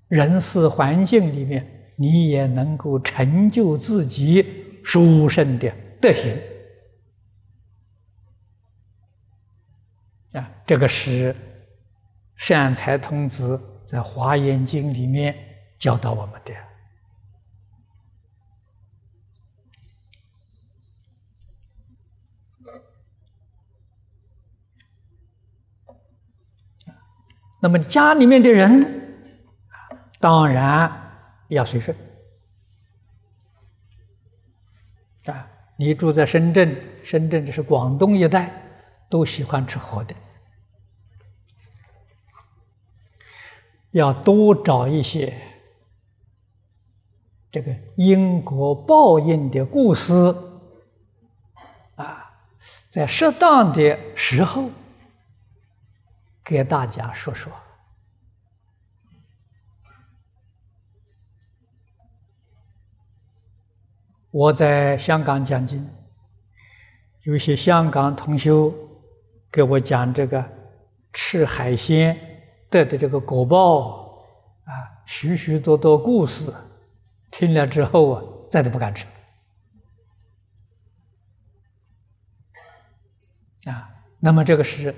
[0.09, 6.39] 人事环境里面，你也能够成就自己殊胜的德行。
[10.33, 11.35] 啊，这个是
[12.37, 15.35] 善财童子在《华严经》里面。
[15.77, 16.55] 教导我们的。
[27.65, 29.17] 那么家里面的人，
[30.21, 31.17] 当然
[31.49, 31.97] 要随顺。
[35.25, 35.49] 啊，
[35.79, 38.53] 你住在深圳，深圳这是广东一带，
[39.09, 40.15] 都喜欢吃活的，
[43.93, 45.33] 要多找一些。
[47.51, 50.13] 这个因果报应的故事
[51.95, 52.31] 啊，
[52.91, 54.69] 在适当的时候
[56.45, 57.53] 给大家说说。
[64.31, 65.89] 我在香港讲经，
[67.23, 68.75] 有些香港同修
[69.51, 70.45] 给我讲这个
[71.13, 72.19] 吃海鲜
[72.69, 74.19] 得的这个果报
[74.65, 74.73] 啊，
[75.07, 76.53] 许许多多故事。
[77.31, 79.07] 听了之后啊，再都不敢吃
[83.65, 83.89] 啊。
[84.21, 84.95] 那么这个是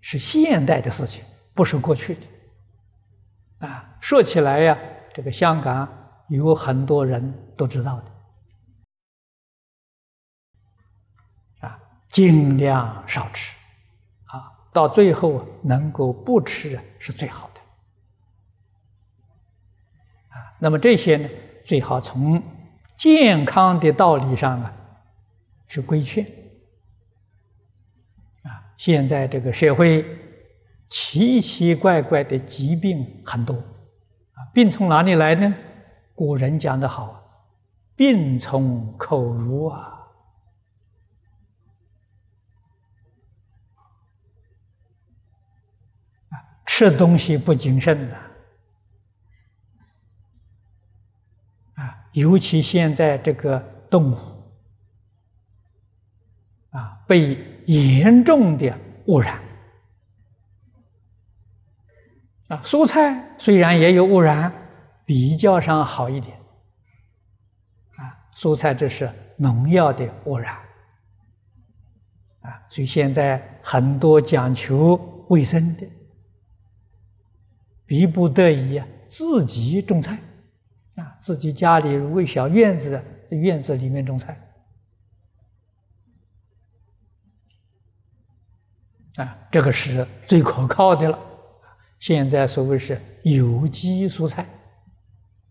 [0.00, 1.22] 是现代的事情，
[1.54, 3.96] 不是过去的啊。
[4.00, 4.78] 说起来呀，
[5.12, 5.88] 这个香港
[6.28, 8.00] 有很多人都知道
[11.60, 13.54] 的啊，尽量少吃
[14.26, 17.60] 啊，到最后能够不吃是最好的
[20.28, 20.56] 啊。
[20.58, 21.28] 那么这些呢？
[21.62, 22.42] 最好从
[22.96, 24.74] 健康的道理上啊
[25.68, 26.26] 去规劝！
[28.80, 30.02] 现在这个社会
[30.88, 35.54] 奇奇怪怪的疾病很多啊，病从哪里来呢？
[36.14, 37.22] 古人讲的好，
[37.94, 39.98] 病从口入啊！
[46.64, 48.16] 吃东西不谨慎的。
[52.14, 53.60] 尤其现在这个
[53.90, 54.16] 动物
[56.70, 57.36] 啊，被
[57.70, 59.40] 严重的污染。
[62.48, 64.52] 啊，蔬菜虽然也有污染，
[65.06, 66.36] 比较上好一点。
[67.96, 68.02] 啊，
[68.34, 70.56] 蔬菜这是农药的污染。
[72.40, 74.96] 啊，所以现在很多讲求
[75.28, 75.86] 卫生的，
[77.86, 80.18] 逼不得已啊，自己种菜。
[80.96, 84.36] 啊，自己家里如果小院子，在院子里面种菜，
[89.20, 91.18] 啊，这个是最可靠的了。
[91.98, 94.46] 现在所谓是有机蔬菜，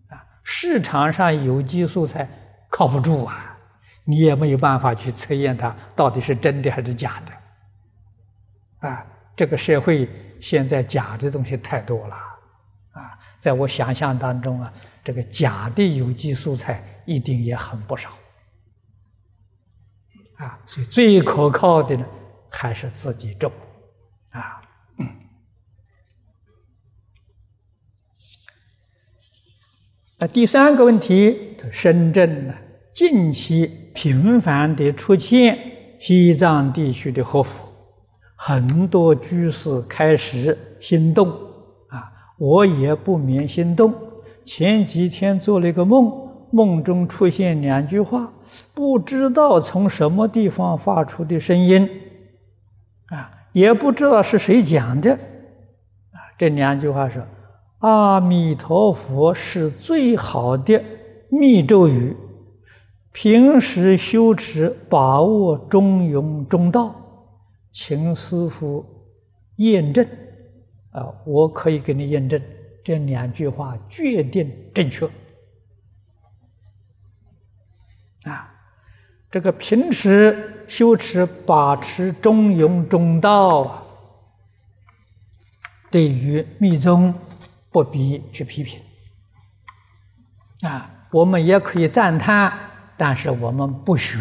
[0.08, 2.28] 啊，市场上有机蔬菜
[2.70, 3.56] 靠不住啊，
[4.04, 8.88] 你也没有办法去测验它到底是真的还是假的。
[8.90, 9.06] 啊，
[9.36, 10.10] 这个社会
[10.42, 12.16] 现在假的东西太多了，
[12.94, 18.10] 啊，在我想象当中啊，这个假的有机蔬菜一定也很不少。
[20.38, 22.06] 啊，所以最可靠的呢，
[22.50, 23.52] 还是自己种，
[24.32, 24.62] 啊。
[30.22, 32.54] 那第三个问题，深圳呢，
[32.94, 35.58] 近期频繁的出现
[35.98, 37.72] 西藏地区的活佛，
[38.36, 41.30] 很多居士开始心动，
[41.88, 43.94] 啊，我也不免心动。
[44.44, 46.12] 前几天做了一个梦，
[46.52, 48.34] 梦中出现两句话。
[48.74, 51.88] 不知道从什么地方发出的声音，
[53.52, 57.24] 也不知道是谁讲的，啊，这两句话说
[57.80, 60.84] ：“阿弥陀佛是最好的
[61.30, 62.16] 密咒语，
[63.12, 66.96] 平时修持把握中庸中道，
[67.72, 68.86] 请师傅
[69.58, 70.06] 验证。”
[70.92, 72.42] 啊，我可以给你验证，
[72.84, 75.06] 这两句话决定正确，
[78.24, 78.56] 啊。
[79.32, 83.84] 这个平时修持把持中庸中道啊，
[85.90, 87.14] 对于密宗
[87.72, 88.80] 不必去批评
[90.62, 92.54] 啊，我们也可以赞叹，
[92.96, 94.18] 但是我们不学，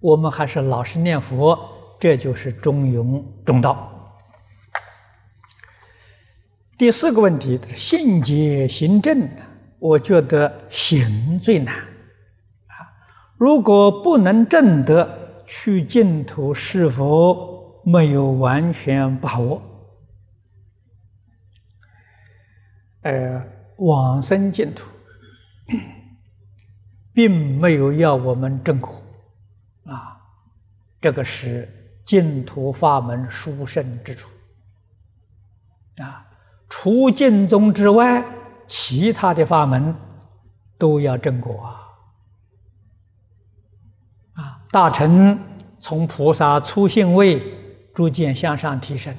[0.00, 1.58] 我们还是老实念佛，
[1.98, 3.90] 这就是中庸中道。
[6.76, 9.26] 第四个问题，信解行正，
[9.78, 11.74] 我觉得行最难。
[11.74, 12.76] 啊
[13.38, 15.19] 如果不能证得
[15.52, 19.60] 去净土，是否没有完全把握？
[23.02, 23.44] 呃，
[23.78, 24.86] 往生净土，
[27.12, 28.94] 并没有要我们证果
[29.86, 30.20] 啊，
[31.00, 31.68] 这个是
[32.06, 34.28] 净土法门殊胜之处
[35.96, 36.28] 啊。
[36.68, 38.24] 除净宗之外，
[38.68, 39.92] 其他的法门
[40.78, 41.89] 都要证果啊。
[44.70, 45.36] 大乘
[45.80, 47.42] 从菩萨初性位
[47.92, 49.12] 逐渐向上提升，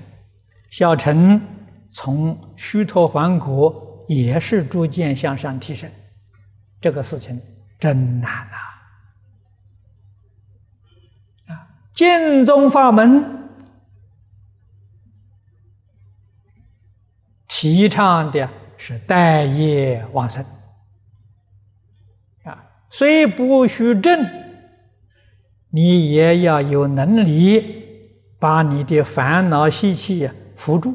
[0.69, 1.41] 小乘
[1.89, 5.91] 从虚脱还果也是逐渐向上提升，
[6.79, 7.41] 这个事情
[7.77, 8.47] 真难
[11.47, 11.53] 呐！
[11.53, 13.49] 啊，净宗法门
[17.49, 20.45] 提倡的是待业往生，
[22.45, 24.25] 啊，虽不许证。
[25.73, 27.83] 你也要有能力
[28.39, 30.93] 把你的烦恼习气扶住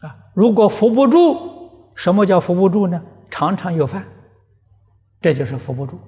[0.00, 0.16] 啊！
[0.34, 3.02] 如果扶不住，什么叫扶不住呢？
[3.30, 4.04] 常常有犯，
[5.20, 6.00] 这就是扶不住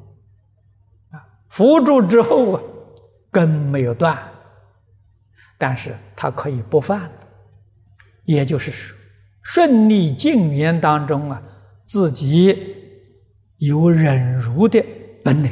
[1.11, 1.21] 啊！
[1.49, 2.63] 扶住之后啊，
[3.31, 4.19] 根没有断，
[5.59, 7.11] 但是它可以不犯，
[8.25, 8.97] 也就是说，
[9.43, 11.43] 顺利境缘当中啊，
[11.85, 12.57] 自己
[13.59, 14.83] 有忍辱的
[15.23, 15.51] 本领。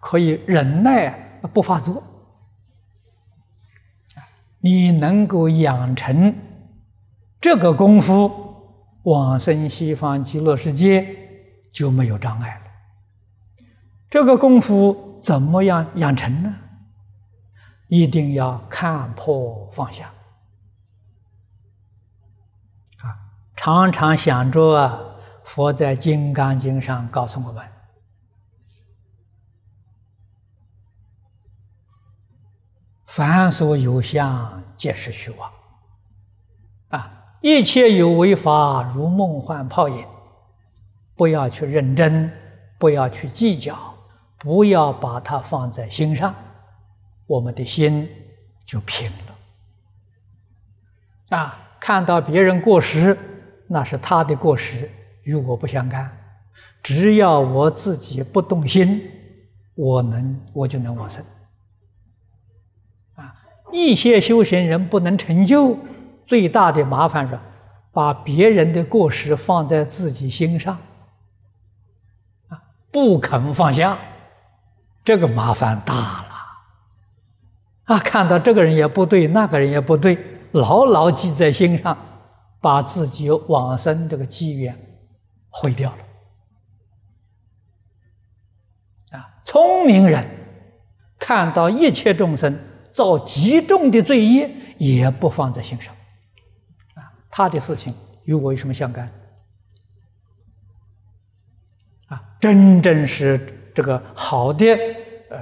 [0.00, 1.10] 可以忍耐
[1.52, 2.02] 不发作，
[4.60, 6.34] 你能够养成
[7.40, 8.30] 这个功夫，
[9.04, 11.06] 往生西方极乐世界
[11.72, 12.62] 就没有障碍了。
[14.10, 16.54] 这个功夫怎么样养成呢？
[17.88, 20.12] 一定要看破放下
[22.98, 23.16] 啊！
[23.56, 25.00] 常常想着啊，
[25.42, 27.64] 佛在《金刚经》上告诉我们。
[33.18, 35.50] 凡所有相，皆是虚妄。
[36.90, 37.10] 啊，
[37.40, 40.06] 一切有为法，如梦幻泡影。
[41.16, 42.30] 不要去认真，
[42.78, 43.76] 不要去计较，
[44.38, 46.32] 不要把它放在心上，
[47.26, 48.08] 我们的心
[48.64, 49.34] 就平了。
[51.36, 53.18] 啊，看到别人过失，
[53.66, 54.88] 那是他的过失，
[55.24, 56.08] 与我不相干。
[56.84, 59.10] 只要我自己不动心，
[59.74, 61.20] 我能，我就能往生。
[63.72, 65.76] 一些修行人不能成就，
[66.24, 67.38] 最大的麻烦是
[67.92, 70.78] 把别人的过失放在自己心上，
[72.48, 72.60] 啊，
[72.90, 73.98] 不肯放下，
[75.04, 76.28] 这个麻烦大了。
[77.84, 80.18] 啊，看到这个人也不对，那个人也不对，
[80.52, 81.96] 牢牢记在心上，
[82.60, 84.78] 把自己往生这个机缘
[85.48, 85.98] 毁掉了。
[89.18, 90.24] 啊，聪明人
[91.18, 92.58] 看到一切众生。
[92.98, 95.94] 造极重的罪业，也不放在心上，
[96.94, 97.94] 啊，他的事情
[98.24, 99.06] 与我有什么相干？
[102.08, 103.38] 啊，真正是
[103.72, 104.66] 这个好的
[105.30, 105.40] 呃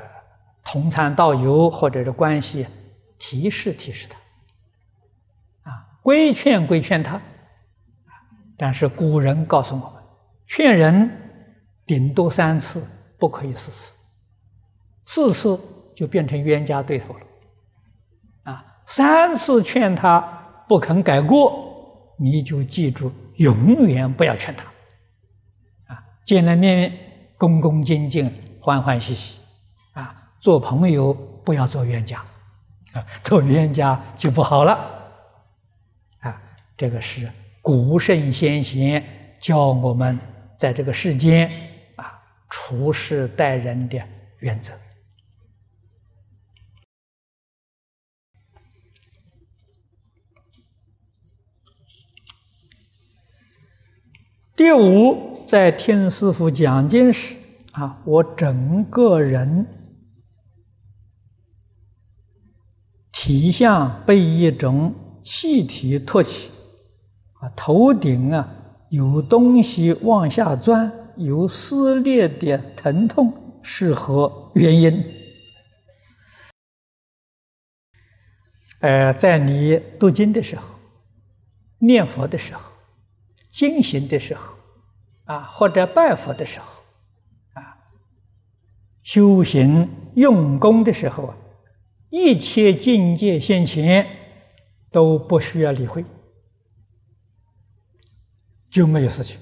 [0.63, 2.67] 同参道友或者是关系，
[3.19, 7.19] 提示提示他，啊，规劝规劝他，
[8.59, 10.03] 但是古人告诉我们，
[10.47, 11.11] 劝人
[11.87, 12.87] 顶多三次，
[13.19, 13.95] 不可以四次，
[15.07, 15.59] 四次
[15.95, 17.26] 就变成冤家对头了。
[18.87, 20.21] 三次劝他
[20.69, 24.65] 不肯改过，你就记住，永远不要劝他。
[25.93, 26.93] 啊，见了面
[27.37, 29.39] 恭恭敬敬、欢欢喜喜，
[29.93, 32.19] 啊，做朋友不要做冤家。
[32.95, 34.73] 啊做冤家就不好了，
[36.21, 36.41] 啊，
[36.79, 37.29] 这个是
[37.61, 39.05] 古圣先贤
[39.39, 40.19] 教我们
[40.57, 41.47] 在这个世间
[41.97, 42.19] 啊
[42.49, 44.01] 处事待人的
[44.39, 44.73] 原则。
[54.57, 57.37] 第五，在听师傅讲经时，
[57.73, 59.67] 啊，我整个人。
[63.13, 66.51] 体相被一种气体托起，
[67.35, 68.49] 啊，头顶啊
[68.89, 75.05] 有东西往下钻，有撕裂的疼痛，是何原因？
[78.81, 80.63] 呃，在你读经的时候、
[81.79, 82.71] 念佛的时候、
[83.57, 84.53] 进行的时候，
[85.25, 86.67] 啊，或者拜佛的时候，
[87.55, 87.79] 啊，
[89.03, 91.37] 修行用功的时候啊。
[92.11, 94.07] 一切境界现前，
[94.91, 96.05] 都不需要理会，
[98.69, 99.39] 就没有事情。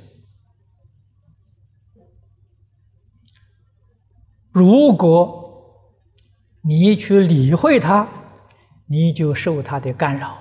[4.52, 5.90] 如果
[6.62, 8.08] 你去理会它，
[8.86, 10.36] 你就受它的干扰，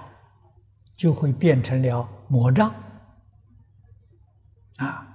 [0.96, 2.72] 就会变成了魔障。
[4.78, 5.08] 啊，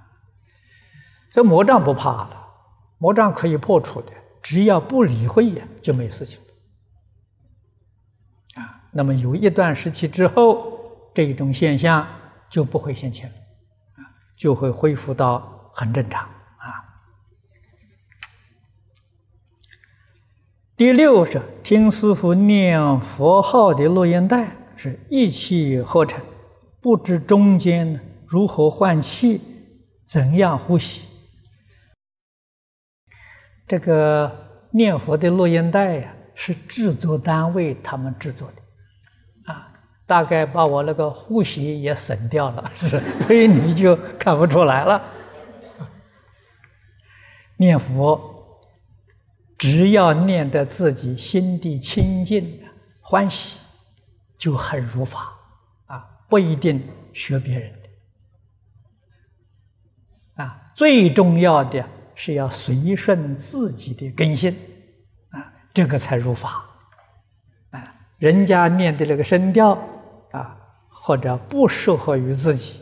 [1.29, 2.47] 这魔障不怕了，
[2.97, 6.39] 魔障可以破除的，只要不理会呀，就没有事情。
[8.55, 12.07] 啊那么有一段时期之后，这种现象
[12.49, 13.35] 就不会现前了，
[14.35, 16.85] 就会恢复到很正常啊。
[20.75, 26.23] 第六是听师傅念佛号的录音带是一气呵成，
[26.81, 27.99] 不知中间呢
[28.29, 29.41] 如何换气，
[30.05, 31.07] 怎样呼吸。
[33.67, 34.31] 这个
[34.71, 39.51] 念佛的录音带呀，是制作单位他们制作的。
[39.51, 39.65] 啊
[40.05, 44.99] 大概把我那个呼吸也省掉了， 是，所以你就看不出来了。
[47.57, 48.19] 念佛，
[49.57, 52.59] 只要念得自己心地清净、
[53.01, 53.59] 欢喜，
[54.37, 55.31] 就很如法
[55.85, 57.78] 啊，不一定学别人
[60.79, 64.49] 最重要的是要随顺自己的根性，
[65.29, 66.63] 啊，这个才入法。
[67.71, 67.83] 啊，
[68.17, 69.77] 人家念的那个声调。
[70.31, 70.55] 啊，
[70.87, 72.79] 或者不适合于自己，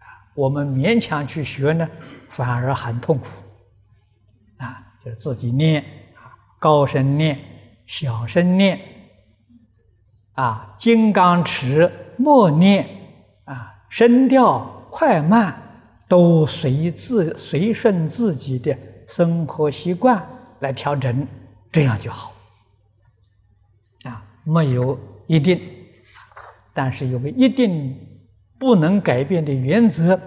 [0.00, 1.88] 啊，我们勉强去学呢，
[2.28, 3.26] 反而很痛苦，
[4.58, 5.80] 啊，就是自己念，
[6.16, 7.38] 啊，高声念，
[7.86, 8.78] 小声念，
[10.34, 12.86] 啊，金刚持默念，
[13.44, 15.69] 啊，声调快慢
[16.10, 20.20] 都随自随顺自己的生活习惯
[20.58, 21.24] 来调整，
[21.70, 22.32] 这样就好，
[24.02, 24.98] 啊，没有
[25.28, 25.60] 一定。
[26.74, 27.96] 但是有个一定
[28.58, 30.18] 不能改变的原则：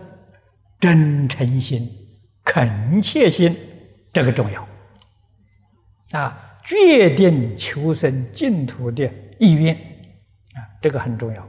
[0.79, 1.85] 真诚心、
[2.45, 3.53] 恳切心，
[4.13, 4.65] 这个重要。
[6.11, 11.45] 啊，决定求生净土的意愿，啊，这个很重要。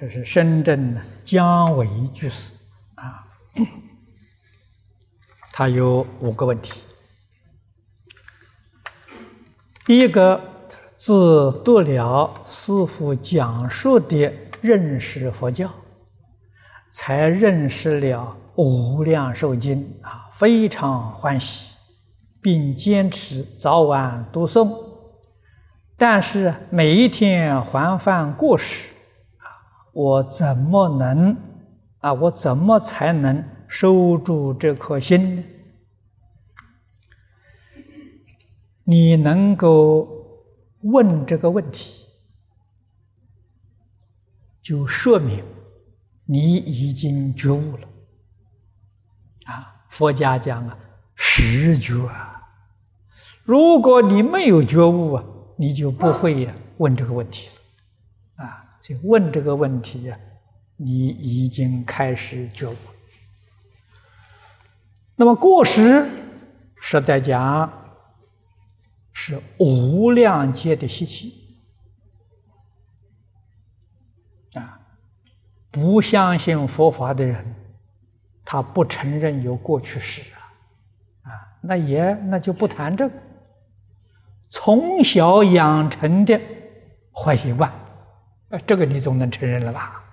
[0.00, 2.54] 这是深圳的姜维居士
[2.94, 3.24] 啊，
[5.52, 6.80] 他有五个问题。
[9.84, 10.40] 第一个，
[10.96, 15.68] 自读了师父讲述的认识佛教，
[16.92, 21.74] 才认识了《无量寿经》啊，非常欢喜，
[22.40, 24.72] 并坚持早晚读诵。
[25.96, 28.90] 但是每一天还犯过失，
[29.98, 31.36] 我怎么能
[31.98, 32.12] 啊？
[32.12, 35.44] 我怎么才能收住这颗心呢？
[38.84, 40.08] 你能够
[40.82, 42.04] 问这个问题，
[44.62, 45.42] 就说明
[46.26, 47.88] 你已经觉悟了。
[49.46, 50.78] 啊，佛家讲啊，
[51.16, 52.40] 实觉啊。
[53.42, 55.24] 如果你没有觉悟啊，
[55.56, 57.48] 你就不会问这个问题。
[58.88, 60.18] 就问这个问题呀，
[60.76, 62.76] 你已经开始觉悟。
[65.14, 66.08] 那么过失
[66.80, 67.70] 是在讲。
[69.20, 71.58] 是无量劫的习气
[74.54, 74.78] 啊！
[75.72, 77.44] 不相信佛法的人，
[78.44, 80.38] 他不承认有过去式啊，
[81.22, 81.30] 啊，
[81.60, 83.14] 那也那就不谈这个。
[84.48, 86.40] 从小养成的
[87.12, 87.72] 坏习惯，
[88.50, 90.04] 啊，这个你总能承认了吧？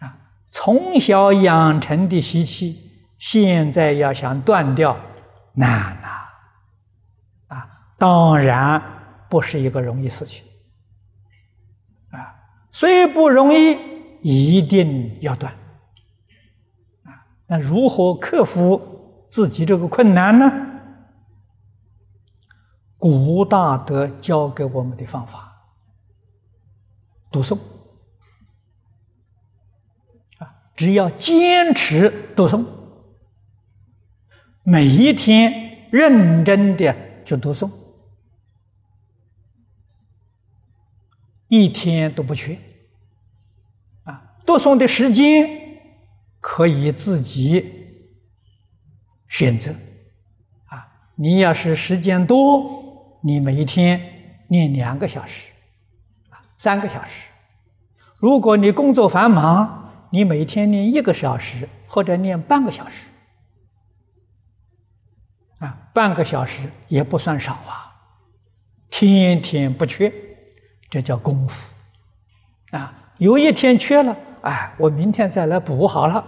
[0.00, 2.86] 啊，从小养成的习气。
[3.20, 4.98] 现在要想断掉
[5.52, 6.08] 难呐，
[7.54, 8.82] 啊，当然
[9.28, 10.42] 不是一个容易事情，
[12.12, 12.34] 啊，
[12.72, 13.76] 虽不容易，
[14.22, 15.52] 一定要断，
[17.04, 20.50] 啊，那如何克服自己这个困难呢？
[22.96, 25.49] 古大德教给我们的方法，
[27.30, 27.58] 读诵，
[30.38, 32.64] 啊，只要坚持读诵。
[34.62, 37.70] 每一天认真的去读诵，
[41.48, 42.56] 一天都不缺。
[44.04, 45.48] 啊，读诵的时间
[46.40, 47.64] 可以自己
[49.28, 49.72] 选择。
[50.66, 55.50] 啊，你要是时间多，你每一天念两个小时，
[56.60, 57.30] 三个小时。
[58.18, 63.06] 如果你工作繁忙，你每天念一个小时或者念半个小时。
[65.60, 67.96] 啊，半个小时也不算少啊，
[68.90, 70.12] 天天不缺，
[70.90, 71.74] 这叫功夫。
[72.72, 76.22] 啊，有一天缺了，哎，我明天再来补好了，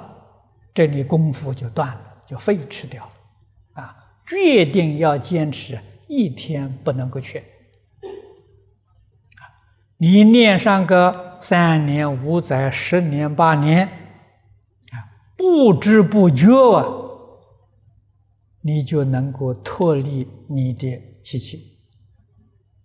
[0.72, 3.82] 这里功夫就断了，就废吃掉了。
[3.82, 3.94] 啊，
[4.26, 5.78] 决定要坚持，
[6.08, 7.44] 一天不能够缺。
[10.02, 13.86] 你念上个三年、五载、十年、八年，
[14.90, 14.98] 啊，
[15.36, 16.84] 不知不觉啊。
[18.62, 21.56] 你就能够脱离你的习气，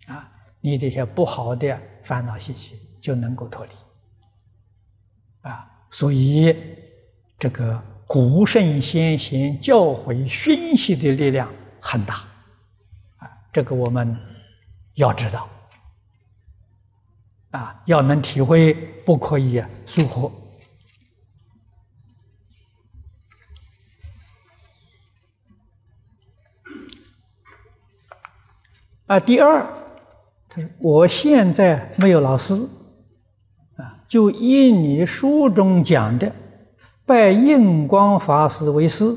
[0.06, 3.72] 啊，你这些不好的烦恼习气就能够脱离，
[5.40, 6.54] 啊，所以
[7.36, 12.14] 这个古圣先贤教诲熏习的力量很大，
[13.16, 14.16] 啊，这个我们
[14.94, 15.48] 要知道，
[17.50, 18.74] 啊，要能体会，
[19.04, 20.30] 不可以疏忽。
[29.06, 29.66] 啊，第二，
[30.50, 32.52] 他说：“我现在没有老师，
[33.76, 36.30] 啊，就依你书中讲的，
[37.06, 39.16] 拜印光法师为师，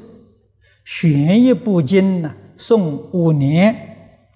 [0.85, 3.89] 选一部经呢，诵五年。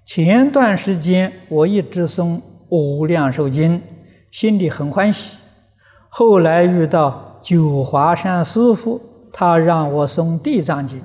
[0.06, 2.36] 前段时间我一直诵
[2.70, 3.80] 《无量寿经》，
[4.32, 5.38] 心里很欢喜。
[6.10, 9.02] 后来遇到九华山师傅，
[9.32, 11.00] 他让我诵《地藏经》，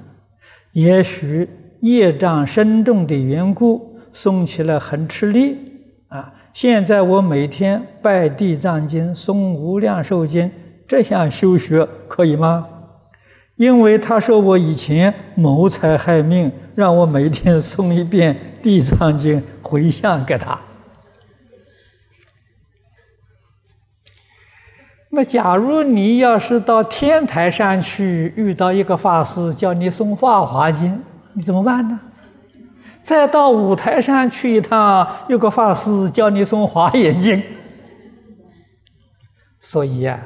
[0.72, 1.48] 也许
[1.80, 5.56] 业障深重的缘故。”诵起来很吃力
[6.08, 6.34] 啊！
[6.52, 10.50] 现在我每天拜地藏经、诵无量寿经，
[10.88, 12.66] 这样修学可以吗？
[13.54, 20.61] 因为他说我以前谋财害命，让我每天诵一遍地藏经回向给他。
[25.12, 30.92] 那假如你要是到天台山去遇到一个法师叫你诵《法华经》，
[31.32, 31.98] 你怎么办呢？
[33.02, 37.42] 再到五台山去一趟，有个法师教你诵华严经。
[39.58, 40.20] 所以呀，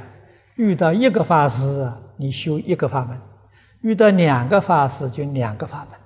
[0.56, 3.16] 遇到一个法师，你修一个法门；
[3.80, 5.98] 遇到两个法师，就两个法门；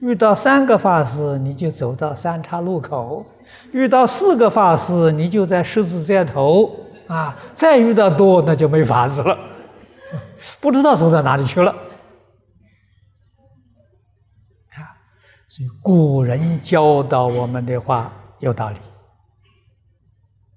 [0.00, 3.24] 遇到三个法师，你就走到三岔路口；
[3.70, 6.68] 遇到四个法师，你就在十字街头
[7.08, 7.34] 啊！
[7.54, 9.36] 再遇到多，那就没法子了，
[10.60, 11.72] 不知道走到哪里去了。
[11.72, 11.76] 啊
[15.48, 18.76] 所以古人教导我们的话有道理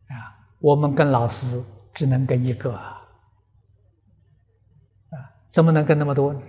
[0.09, 3.01] 啊，我们跟老师只能跟一个啊，
[5.11, 5.15] 啊，
[5.49, 6.41] 怎么能跟那么多呢？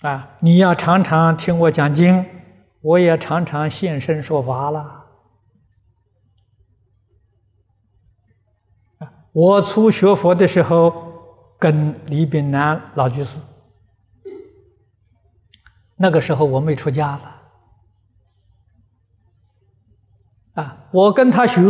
[0.00, 2.26] 啊，你要常常听我讲经，
[2.80, 5.01] 我也常常现身说法了。
[9.32, 13.40] 我初学佛的时候，跟李炳南老居士。
[15.96, 17.42] 那个时候我没出家了，
[20.54, 21.60] 啊，我跟他学，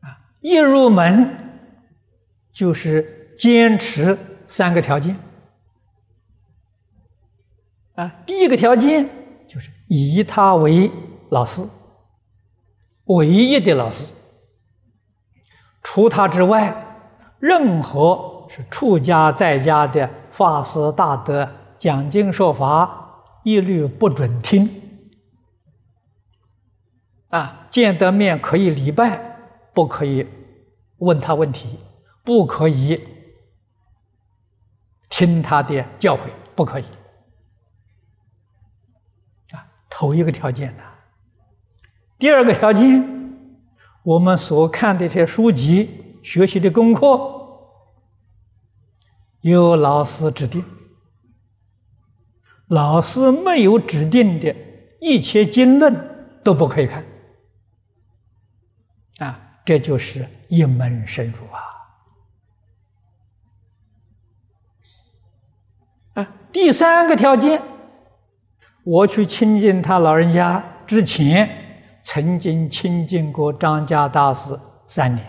[0.00, 1.70] 啊，一入门
[2.50, 5.16] 就是坚持三个条件，
[7.94, 9.08] 啊，第一个条件
[9.46, 10.90] 就是以他为
[11.30, 11.64] 老师，
[13.04, 14.08] 唯一的老师，
[15.84, 16.74] 除他之外，
[17.38, 21.48] 任何是出家在家的法师大德。
[21.76, 24.82] 讲经说法一律不准听。
[27.28, 29.36] 啊，见得面可以礼拜，
[29.74, 30.26] 不可以
[30.98, 31.78] 问他问题，
[32.24, 33.06] 不可以
[35.10, 36.20] 听他的教诲，
[36.54, 36.84] 不可以。
[39.50, 40.82] 啊，头一个条件呢。
[42.18, 43.13] 第二个条件，
[44.04, 47.00] 我们所看的这些书籍、学习的功课，
[49.40, 50.62] 由老师指定。
[52.68, 54.54] 老师没有指定的
[55.00, 57.02] 一切经论都不可以看。
[59.18, 61.60] 啊，这就是一门深入啊！
[66.22, 67.62] 啊，第三个条件，
[68.82, 71.63] 我去亲近他老人家之前。
[72.04, 75.26] 曾经亲近过张家大师三年，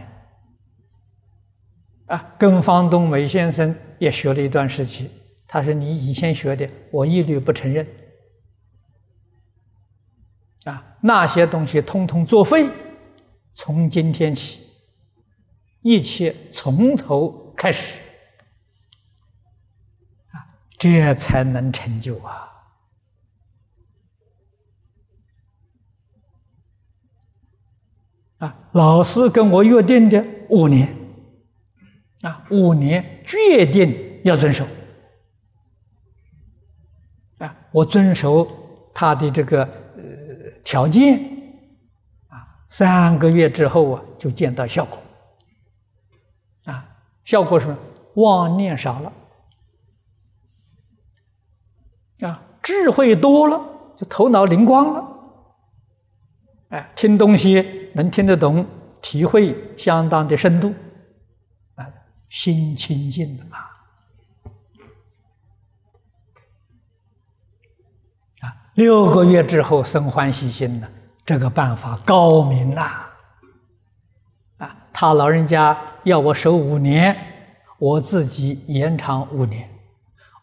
[2.08, 5.10] 啊，跟方东梅先生也学了一段时期。
[5.48, 7.88] 他说：“你以前学的，我一律不承认。
[10.66, 12.68] 啊，那些东西通通作废。
[13.54, 14.68] 从今天起，
[15.82, 18.00] 一切从头开始，
[20.32, 20.44] 啊，
[20.78, 22.42] 这才能成就啊。”
[28.38, 30.94] 啊，老师跟我约定的五年，
[32.22, 34.66] 啊，五年决定要遵守，
[37.38, 38.46] 啊，我遵守
[38.94, 40.04] 他的这个呃
[40.64, 41.18] 条件，
[42.28, 44.98] 啊，三个月之后啊，就见到效果，
[46.66, 46.86] 啊，
[47.24, 47.74] 效果是
[48.16, 49.14] 妄念少了，
[52.28, 53.62] 啊，智慧多了，
[53.96, 55.12] 就头脑灵光了。
[56.70, 58.68] 哎，听东西能听得懂，
[59.02, 60.76] 体会相当的深度，
[61.76, 61.88] 啊，
[62.30, 63.46] 心清净的，
[68.42, 70.92] 啊，六个月之后生欢喜心了，
[71.26, 72.82] 这个办法高明呐，
[74.58, 77.16] 啊，他老人家要我守五年，
[77.80, 79.70] 我自己延长五年，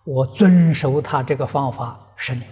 [0.05, 2.47] 我遵守他这个方法十年。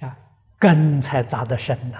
[0.00, 0.16] 啊
[0.58, 1.98] 根才扎得深呐，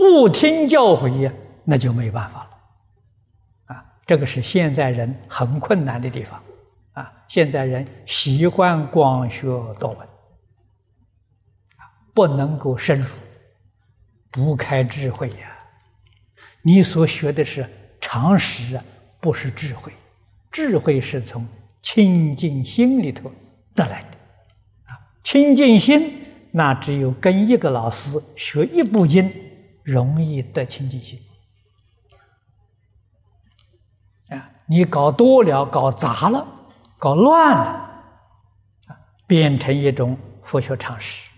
[0.00, 1.30] 不听教诲呀，
[1.62, 6.42] 那就没办法了，啊，这个是现在人很困难的地方，
[6.94, 9.46] 啊，现在人喜欢光学
[9.78, 10.08] 多闻，
[12.14, 13.14] 不能够深入，
[14.30, 15.52] 不开智慧呀，
[16.62, 17.66] 你所学的是
[18.00, 18.82] 常识啊，
[19.20, 19.92] 不是智慧，
[20.50, 21.46] 智慧是从
[21.82, 23.30] 清净心里头
[23.74, 24.16] 得来的，
[24.86, 26.16] 啊，清净心。
[26.52, 29.30] 那只有跟一个老师学一部经，
[29.90, 31.20] 容易得清净心。
[34.28, 36.46] 啊，你搞多了，搞杂了，
[36.96, 37.62] 搞乱了，
[38.86, 41.28] 啊，变成一种佛学常识。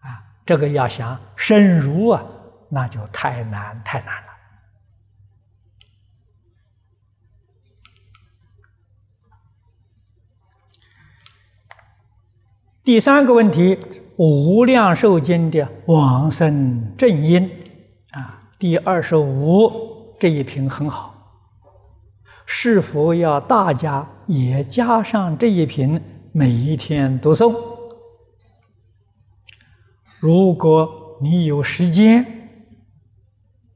[0.00, 2.20] 啊，这个要想深入啊，
[2.68, 4.32] 那就太难太难了。
[12.82, 13.76] 第三个问题，
[14.16, 17.50] 《无量寿经》的往生正因。
[18.10, 21.14] 啊，第二十五这一品很好，
[22.44, 26.00] 是否要大家也加上这一品，
[26.32, 27.54] 每一天读诵？
[30.20, 32.24] 如果你有时间，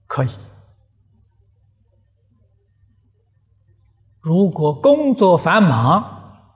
[0.07, 0.29] 可以；
[4.21, 6.49] 如果工作繁忙，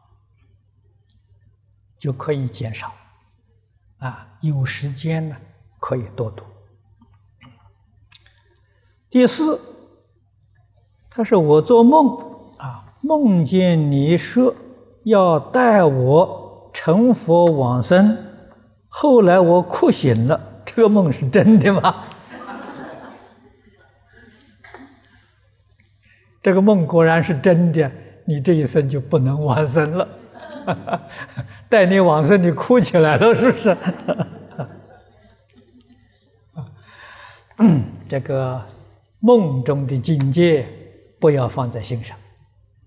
[1.99, 2.93] 就可以减少，
[4.01, 5.37] 啊，有时间呢
[5.79, 6.43] 可以多读。
[9.11, 9.61] 第四，
[11.11, 12.17] 他说我做梦
[12.59, 14.55] 啊，梦见你说
[15.05, 18.17] 要带我成佛往生，
[18.89, 22.05] 后来我哭醒了，这个梦是真的吗？
[26.43, 27.91] 这个梦果然是真的，
[28.25, 30.09] 你这一生就不能往生了。
[31.71, 33.77] 带你往生，你哭起来了，是不是？
[38.09, 38.61] 这个
[39.21, 40.67] 梦中的境界
[41.21, 42.17] 不要放在心上，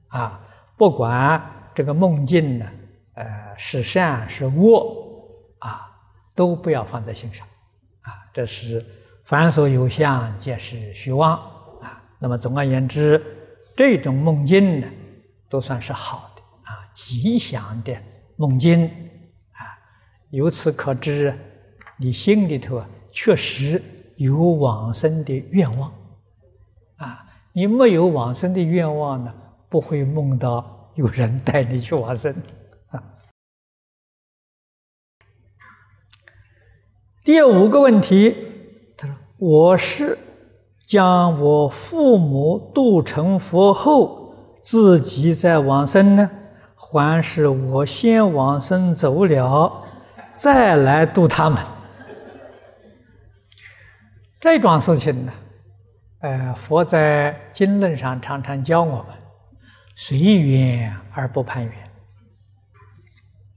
[0.10, 0.42] 啊，
[0.76, 1.42] 不管
[1.74, 2.66] 这个梦境呢，
[3.14, 3.26] 呃，
[3.58, 4.84] 是善是恶，
[5.60, 5.90] 啊，
[6.36, 7.48] 都不要放在心上，
[8.02, 8.84] 啊，这是
[9.24, 11.38] 凡所有相，皆是虚妄，
[11.82, 13.22] 啊，那么总而言之，
[13.78, 14.88] 这种梦境呢，
[15.48, 17.96] 都算是好的，啊，吉祥的。
[18.36, 18.86] 梦境
[19.52, 19.60] 啊，
[20.32, 21.34] 由此可知，
[21.98, 23.82] 你心里头啊确实
[24.16, 25.92] 有往生的愿望
[26.96, 27.20] 啊。
[27.54, 29.32] 你没有往生的愿望呢，
[29.70, 32.34] 不会梦到有人带你去往生。
[32.90, 33.04] 啊，
[37.24, 38.36] 第五个问题，
[38.98, 40.18] 他说：“我是
[40.86, 46.30] 将我父母度成佛后，自己再往生呢，
[46.94, 49.84] 还是我先往生走了，
[50.36, 51.60] 再来度他们？”
[54.40, 55.34] 这桩事情呢，
[56.20, 59.16] 呃，佛在经论上常常教我们：
[59.96, 61.74] 随缘而不攀缘，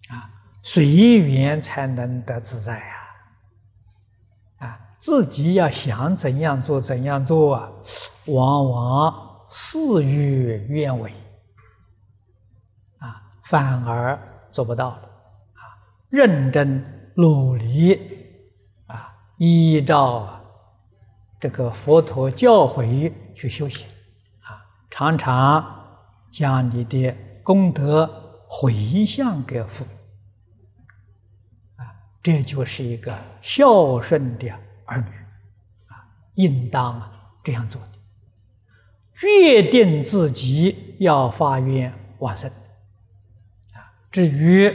[0.09, 0.31] 啊，
[0.63, 0.87] 随
[1.19, 4.67] 缘才能得自在啊！
[4.67, 7.69] 啊，自己要想怎样做怎样做啊，
[8.27, 9.15] 往往
[9.51, 11.13] 事与愿违，
[13.47, 14.19] 反而
[14.51, 15.03] 做不到了。
[15.55, 15.63] 啊，
[16.09, 17.99] 认真努力，
[18.87, 20.33] 啊，依照。
[21.39, 23.87] 这个佛陀教诲去修行，
[24.41, 25.65] 啊，常常
[26.31, 28.09] 将你的功德
[28.49, 29.91] 回向给父母，
[31.77, 31.93] 啊，
[32.23, 34.49] 这就是一个孝顺的
[34.87, 35.09] 儿女，
[35.89, 37.01] 啊，应当
[37.45, 37.89] 这样做的。
[39.15, 42.51] 决定自己要发愿往生，
[44.11, 44.73] 至于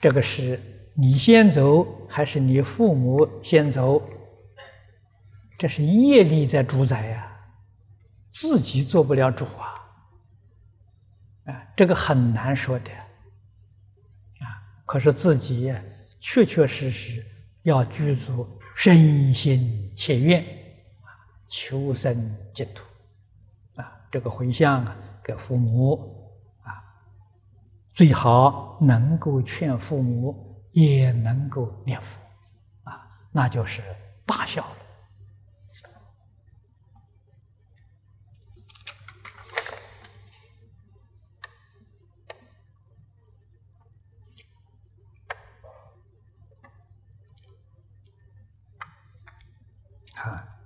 [0.00, 0.58] 这个是
[0.94, 4.02] 你先走还是你父母先走？
[5.58, 7.36] 这是业力在主宰呀，
[8.30, 9.74] 自己做不了主啊，
[11.52, 12.90] 啊，这个很难说的，
[14.38, 14.46] 啊，
[14.86, 15.74] 可是自己
[16.20, 17.20] 确确实实
[17.64, 20.44] 要具足身心切愿，
[21.48, 22.84] 求生净土，
[23.74, 26.17] 啊，这个回向啊，给父母，
[27.98, 32.16] 最好能够劝父母，也能够念佛，
[32.84, 33.82] 啊，那就是
[34.24, 34.76] 大孝了。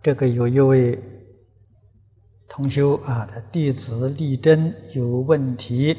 [0.03, 1.03] 这个有一位
[2.47, 5.97] 同修啊，他弟子力争有问题，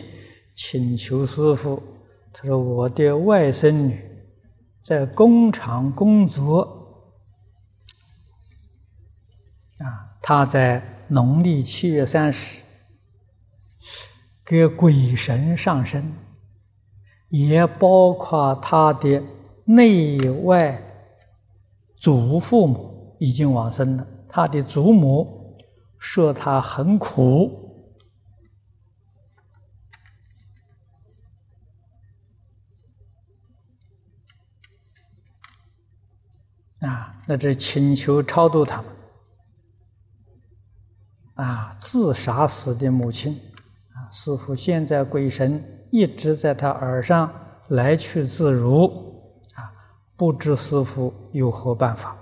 [0.65, 1.83] 请求师傅。
[2.31, 4.01] 他说：“我的外甥女
[4.79, 6.61] 在工厂工作，
[9.79, 12.63] 啊，她在农历七月三十
[14.45, 16.13] 给鬼神上身，
[17.27, 19.21] 也包括她的
[19.65, 20.81] 内外
[21.99, 25.49] 祖父母。”已经往生了，他的祖母
[25.97, 27.62] 说他很苦
[36.87, 38.85] 啊，那这请求超度他们
[41.35, 43.33] 啊，自杀死的母亲
[43.93, 47.33] 啊，师傅现在鬼神一直在他耳上
[47.69, 48.85] 来去自如
[49.55, 49.71] 啊，
[50.17, 52.17] 不知师傅有何办法？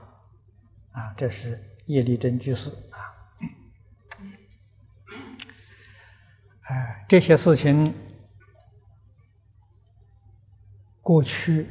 [0.91, 1.57] 啊，这是
[1.87, 2.99] 叶利珍居士啊！
[6.67, 7.93] 哎，这些事情
[11.01, 11.67] 过去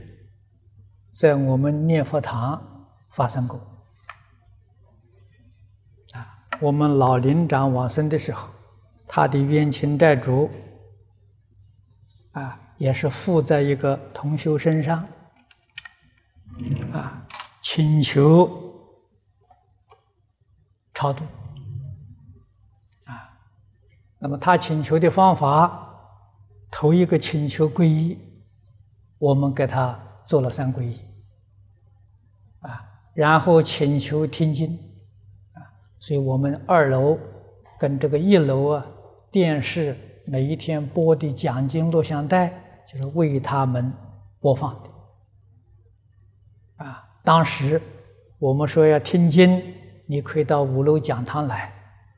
[1.12, 2.69] 在我们念佛堂
[3.10, 3.58] 发生过
[6.12, 6.26] 啊。
[6.60, 8.48] 我们老林长往生的时候，
[9.06, 10.50] 他的冤亲债主
[12.32, 15.06] 啊，也是附在一个同修身上
[16.92, 17.26] 啊，
[17.60, 18.68] 请求。
[20.92, 21.24] 超度
[23.06, 23.32] 啊，
[24.18, 25.88] 那么他请求的方法，
[26.70, 28.18] 头一个请求皈依，
[29.16, 31.00] 我们给他做了三皈依，
[33.14, 34.78] 然后请求听经
[35.54, 35.62] 啊，
[35.98, 37.18] 所以我们二楼
[37.78, 38.86] 跟这个一楼啊，
[39.30, 42.52] 电视每一天播的讲经录像带，
[42.86, 43.92] 就是为他们
[44.40, 44.90] 播放的
[46.84, 47.04] 啊。
[47.24, 47.80] 当时
[48.38, 49.62] 我们说要听经。
[50.06, 51.72] 你可以到五楼讲堂来，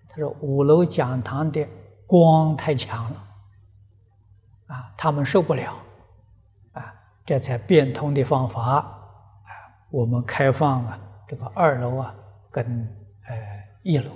[0.09, 1.68] 他说五楼讲堂的
[2.07, 3.24] 光太强了，
[4.68, 5.74] 啊，他们受不了，
[6.72, 6.95] 啊，
[7.26, 9.01] 这才变通的方法，
[9.93, 12.12] 我们开放啊这个二楼啊
[12.51, 12.64] 跟
[13.28, 13.36] 呃
[13.82, 14.11] 一楼，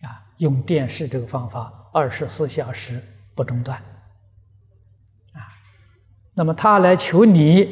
[0.00, 3.02] 啊，用电视这个方法二十四小时
[3.34, 3.76] 不中断，
[5.34, 5.52] 啊，
[6.32, 7.68] 那么他来求你，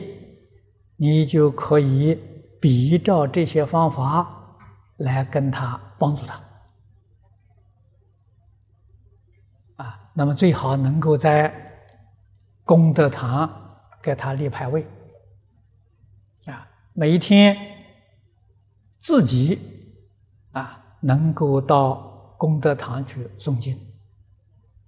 [0.97, 2.19] 你就可以
[2.61, 4.43] 比照这些方法。
[4.99, 6.41] 来跟他帮助他。
[9.75, 11.53] 啊，那么最好能够在
[12.63, 14.87] 功德堂给他立牌位，
[16.95, 17.55] 每一天
[18.99, 19.59] 自己
[20.53, 20.81] 啊。
[21.07, 23.75] 能够到功德堂去诵经，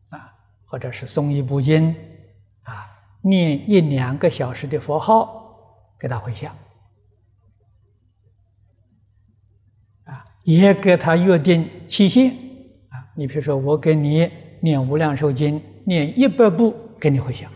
[0.08, 0.32] 啊，
[0.64, 1.94] 或者是诵一部经，
[2.62, 2.88] 啊，
[3.20, 6.56] 念一两个小时的佛号给他回向，
[10.04, 12.30] 啊，也给他约定期限，
[12.88, 14.30] 啊，你比如说我给你
[14.62, 17.50] 念无量寿经，念一百部给你回向，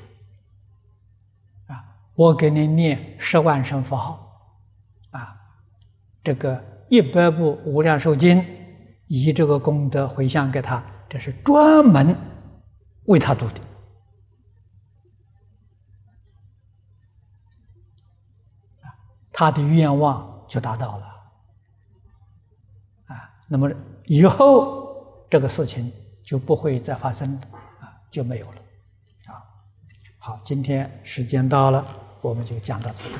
[1.68, 1.82] 啊，
[2.14, 4.29] 我给你念十万声佛号，啊，
[6.22, 8.44] 这个一百部无量寿经。
[9.12, 12.16] 以这个功德回向给他，这是专门
[13.06, 13.60] 为他读的
[19.32, 21.06] 他的愿望就达到了
[23.06, 23.34] 啊。
[23.48, 23.68] 那么
[24.04, 25.92] 以后这个事情
[26.24, 27.40] 就不会再发生了
[27.80, 28.62] 啊，就没有了
[29.26, 29.42] 啊。
[30.20, 31.84] 好，今天时间到了，
[32.20, 33.14] 我们就讲到这里。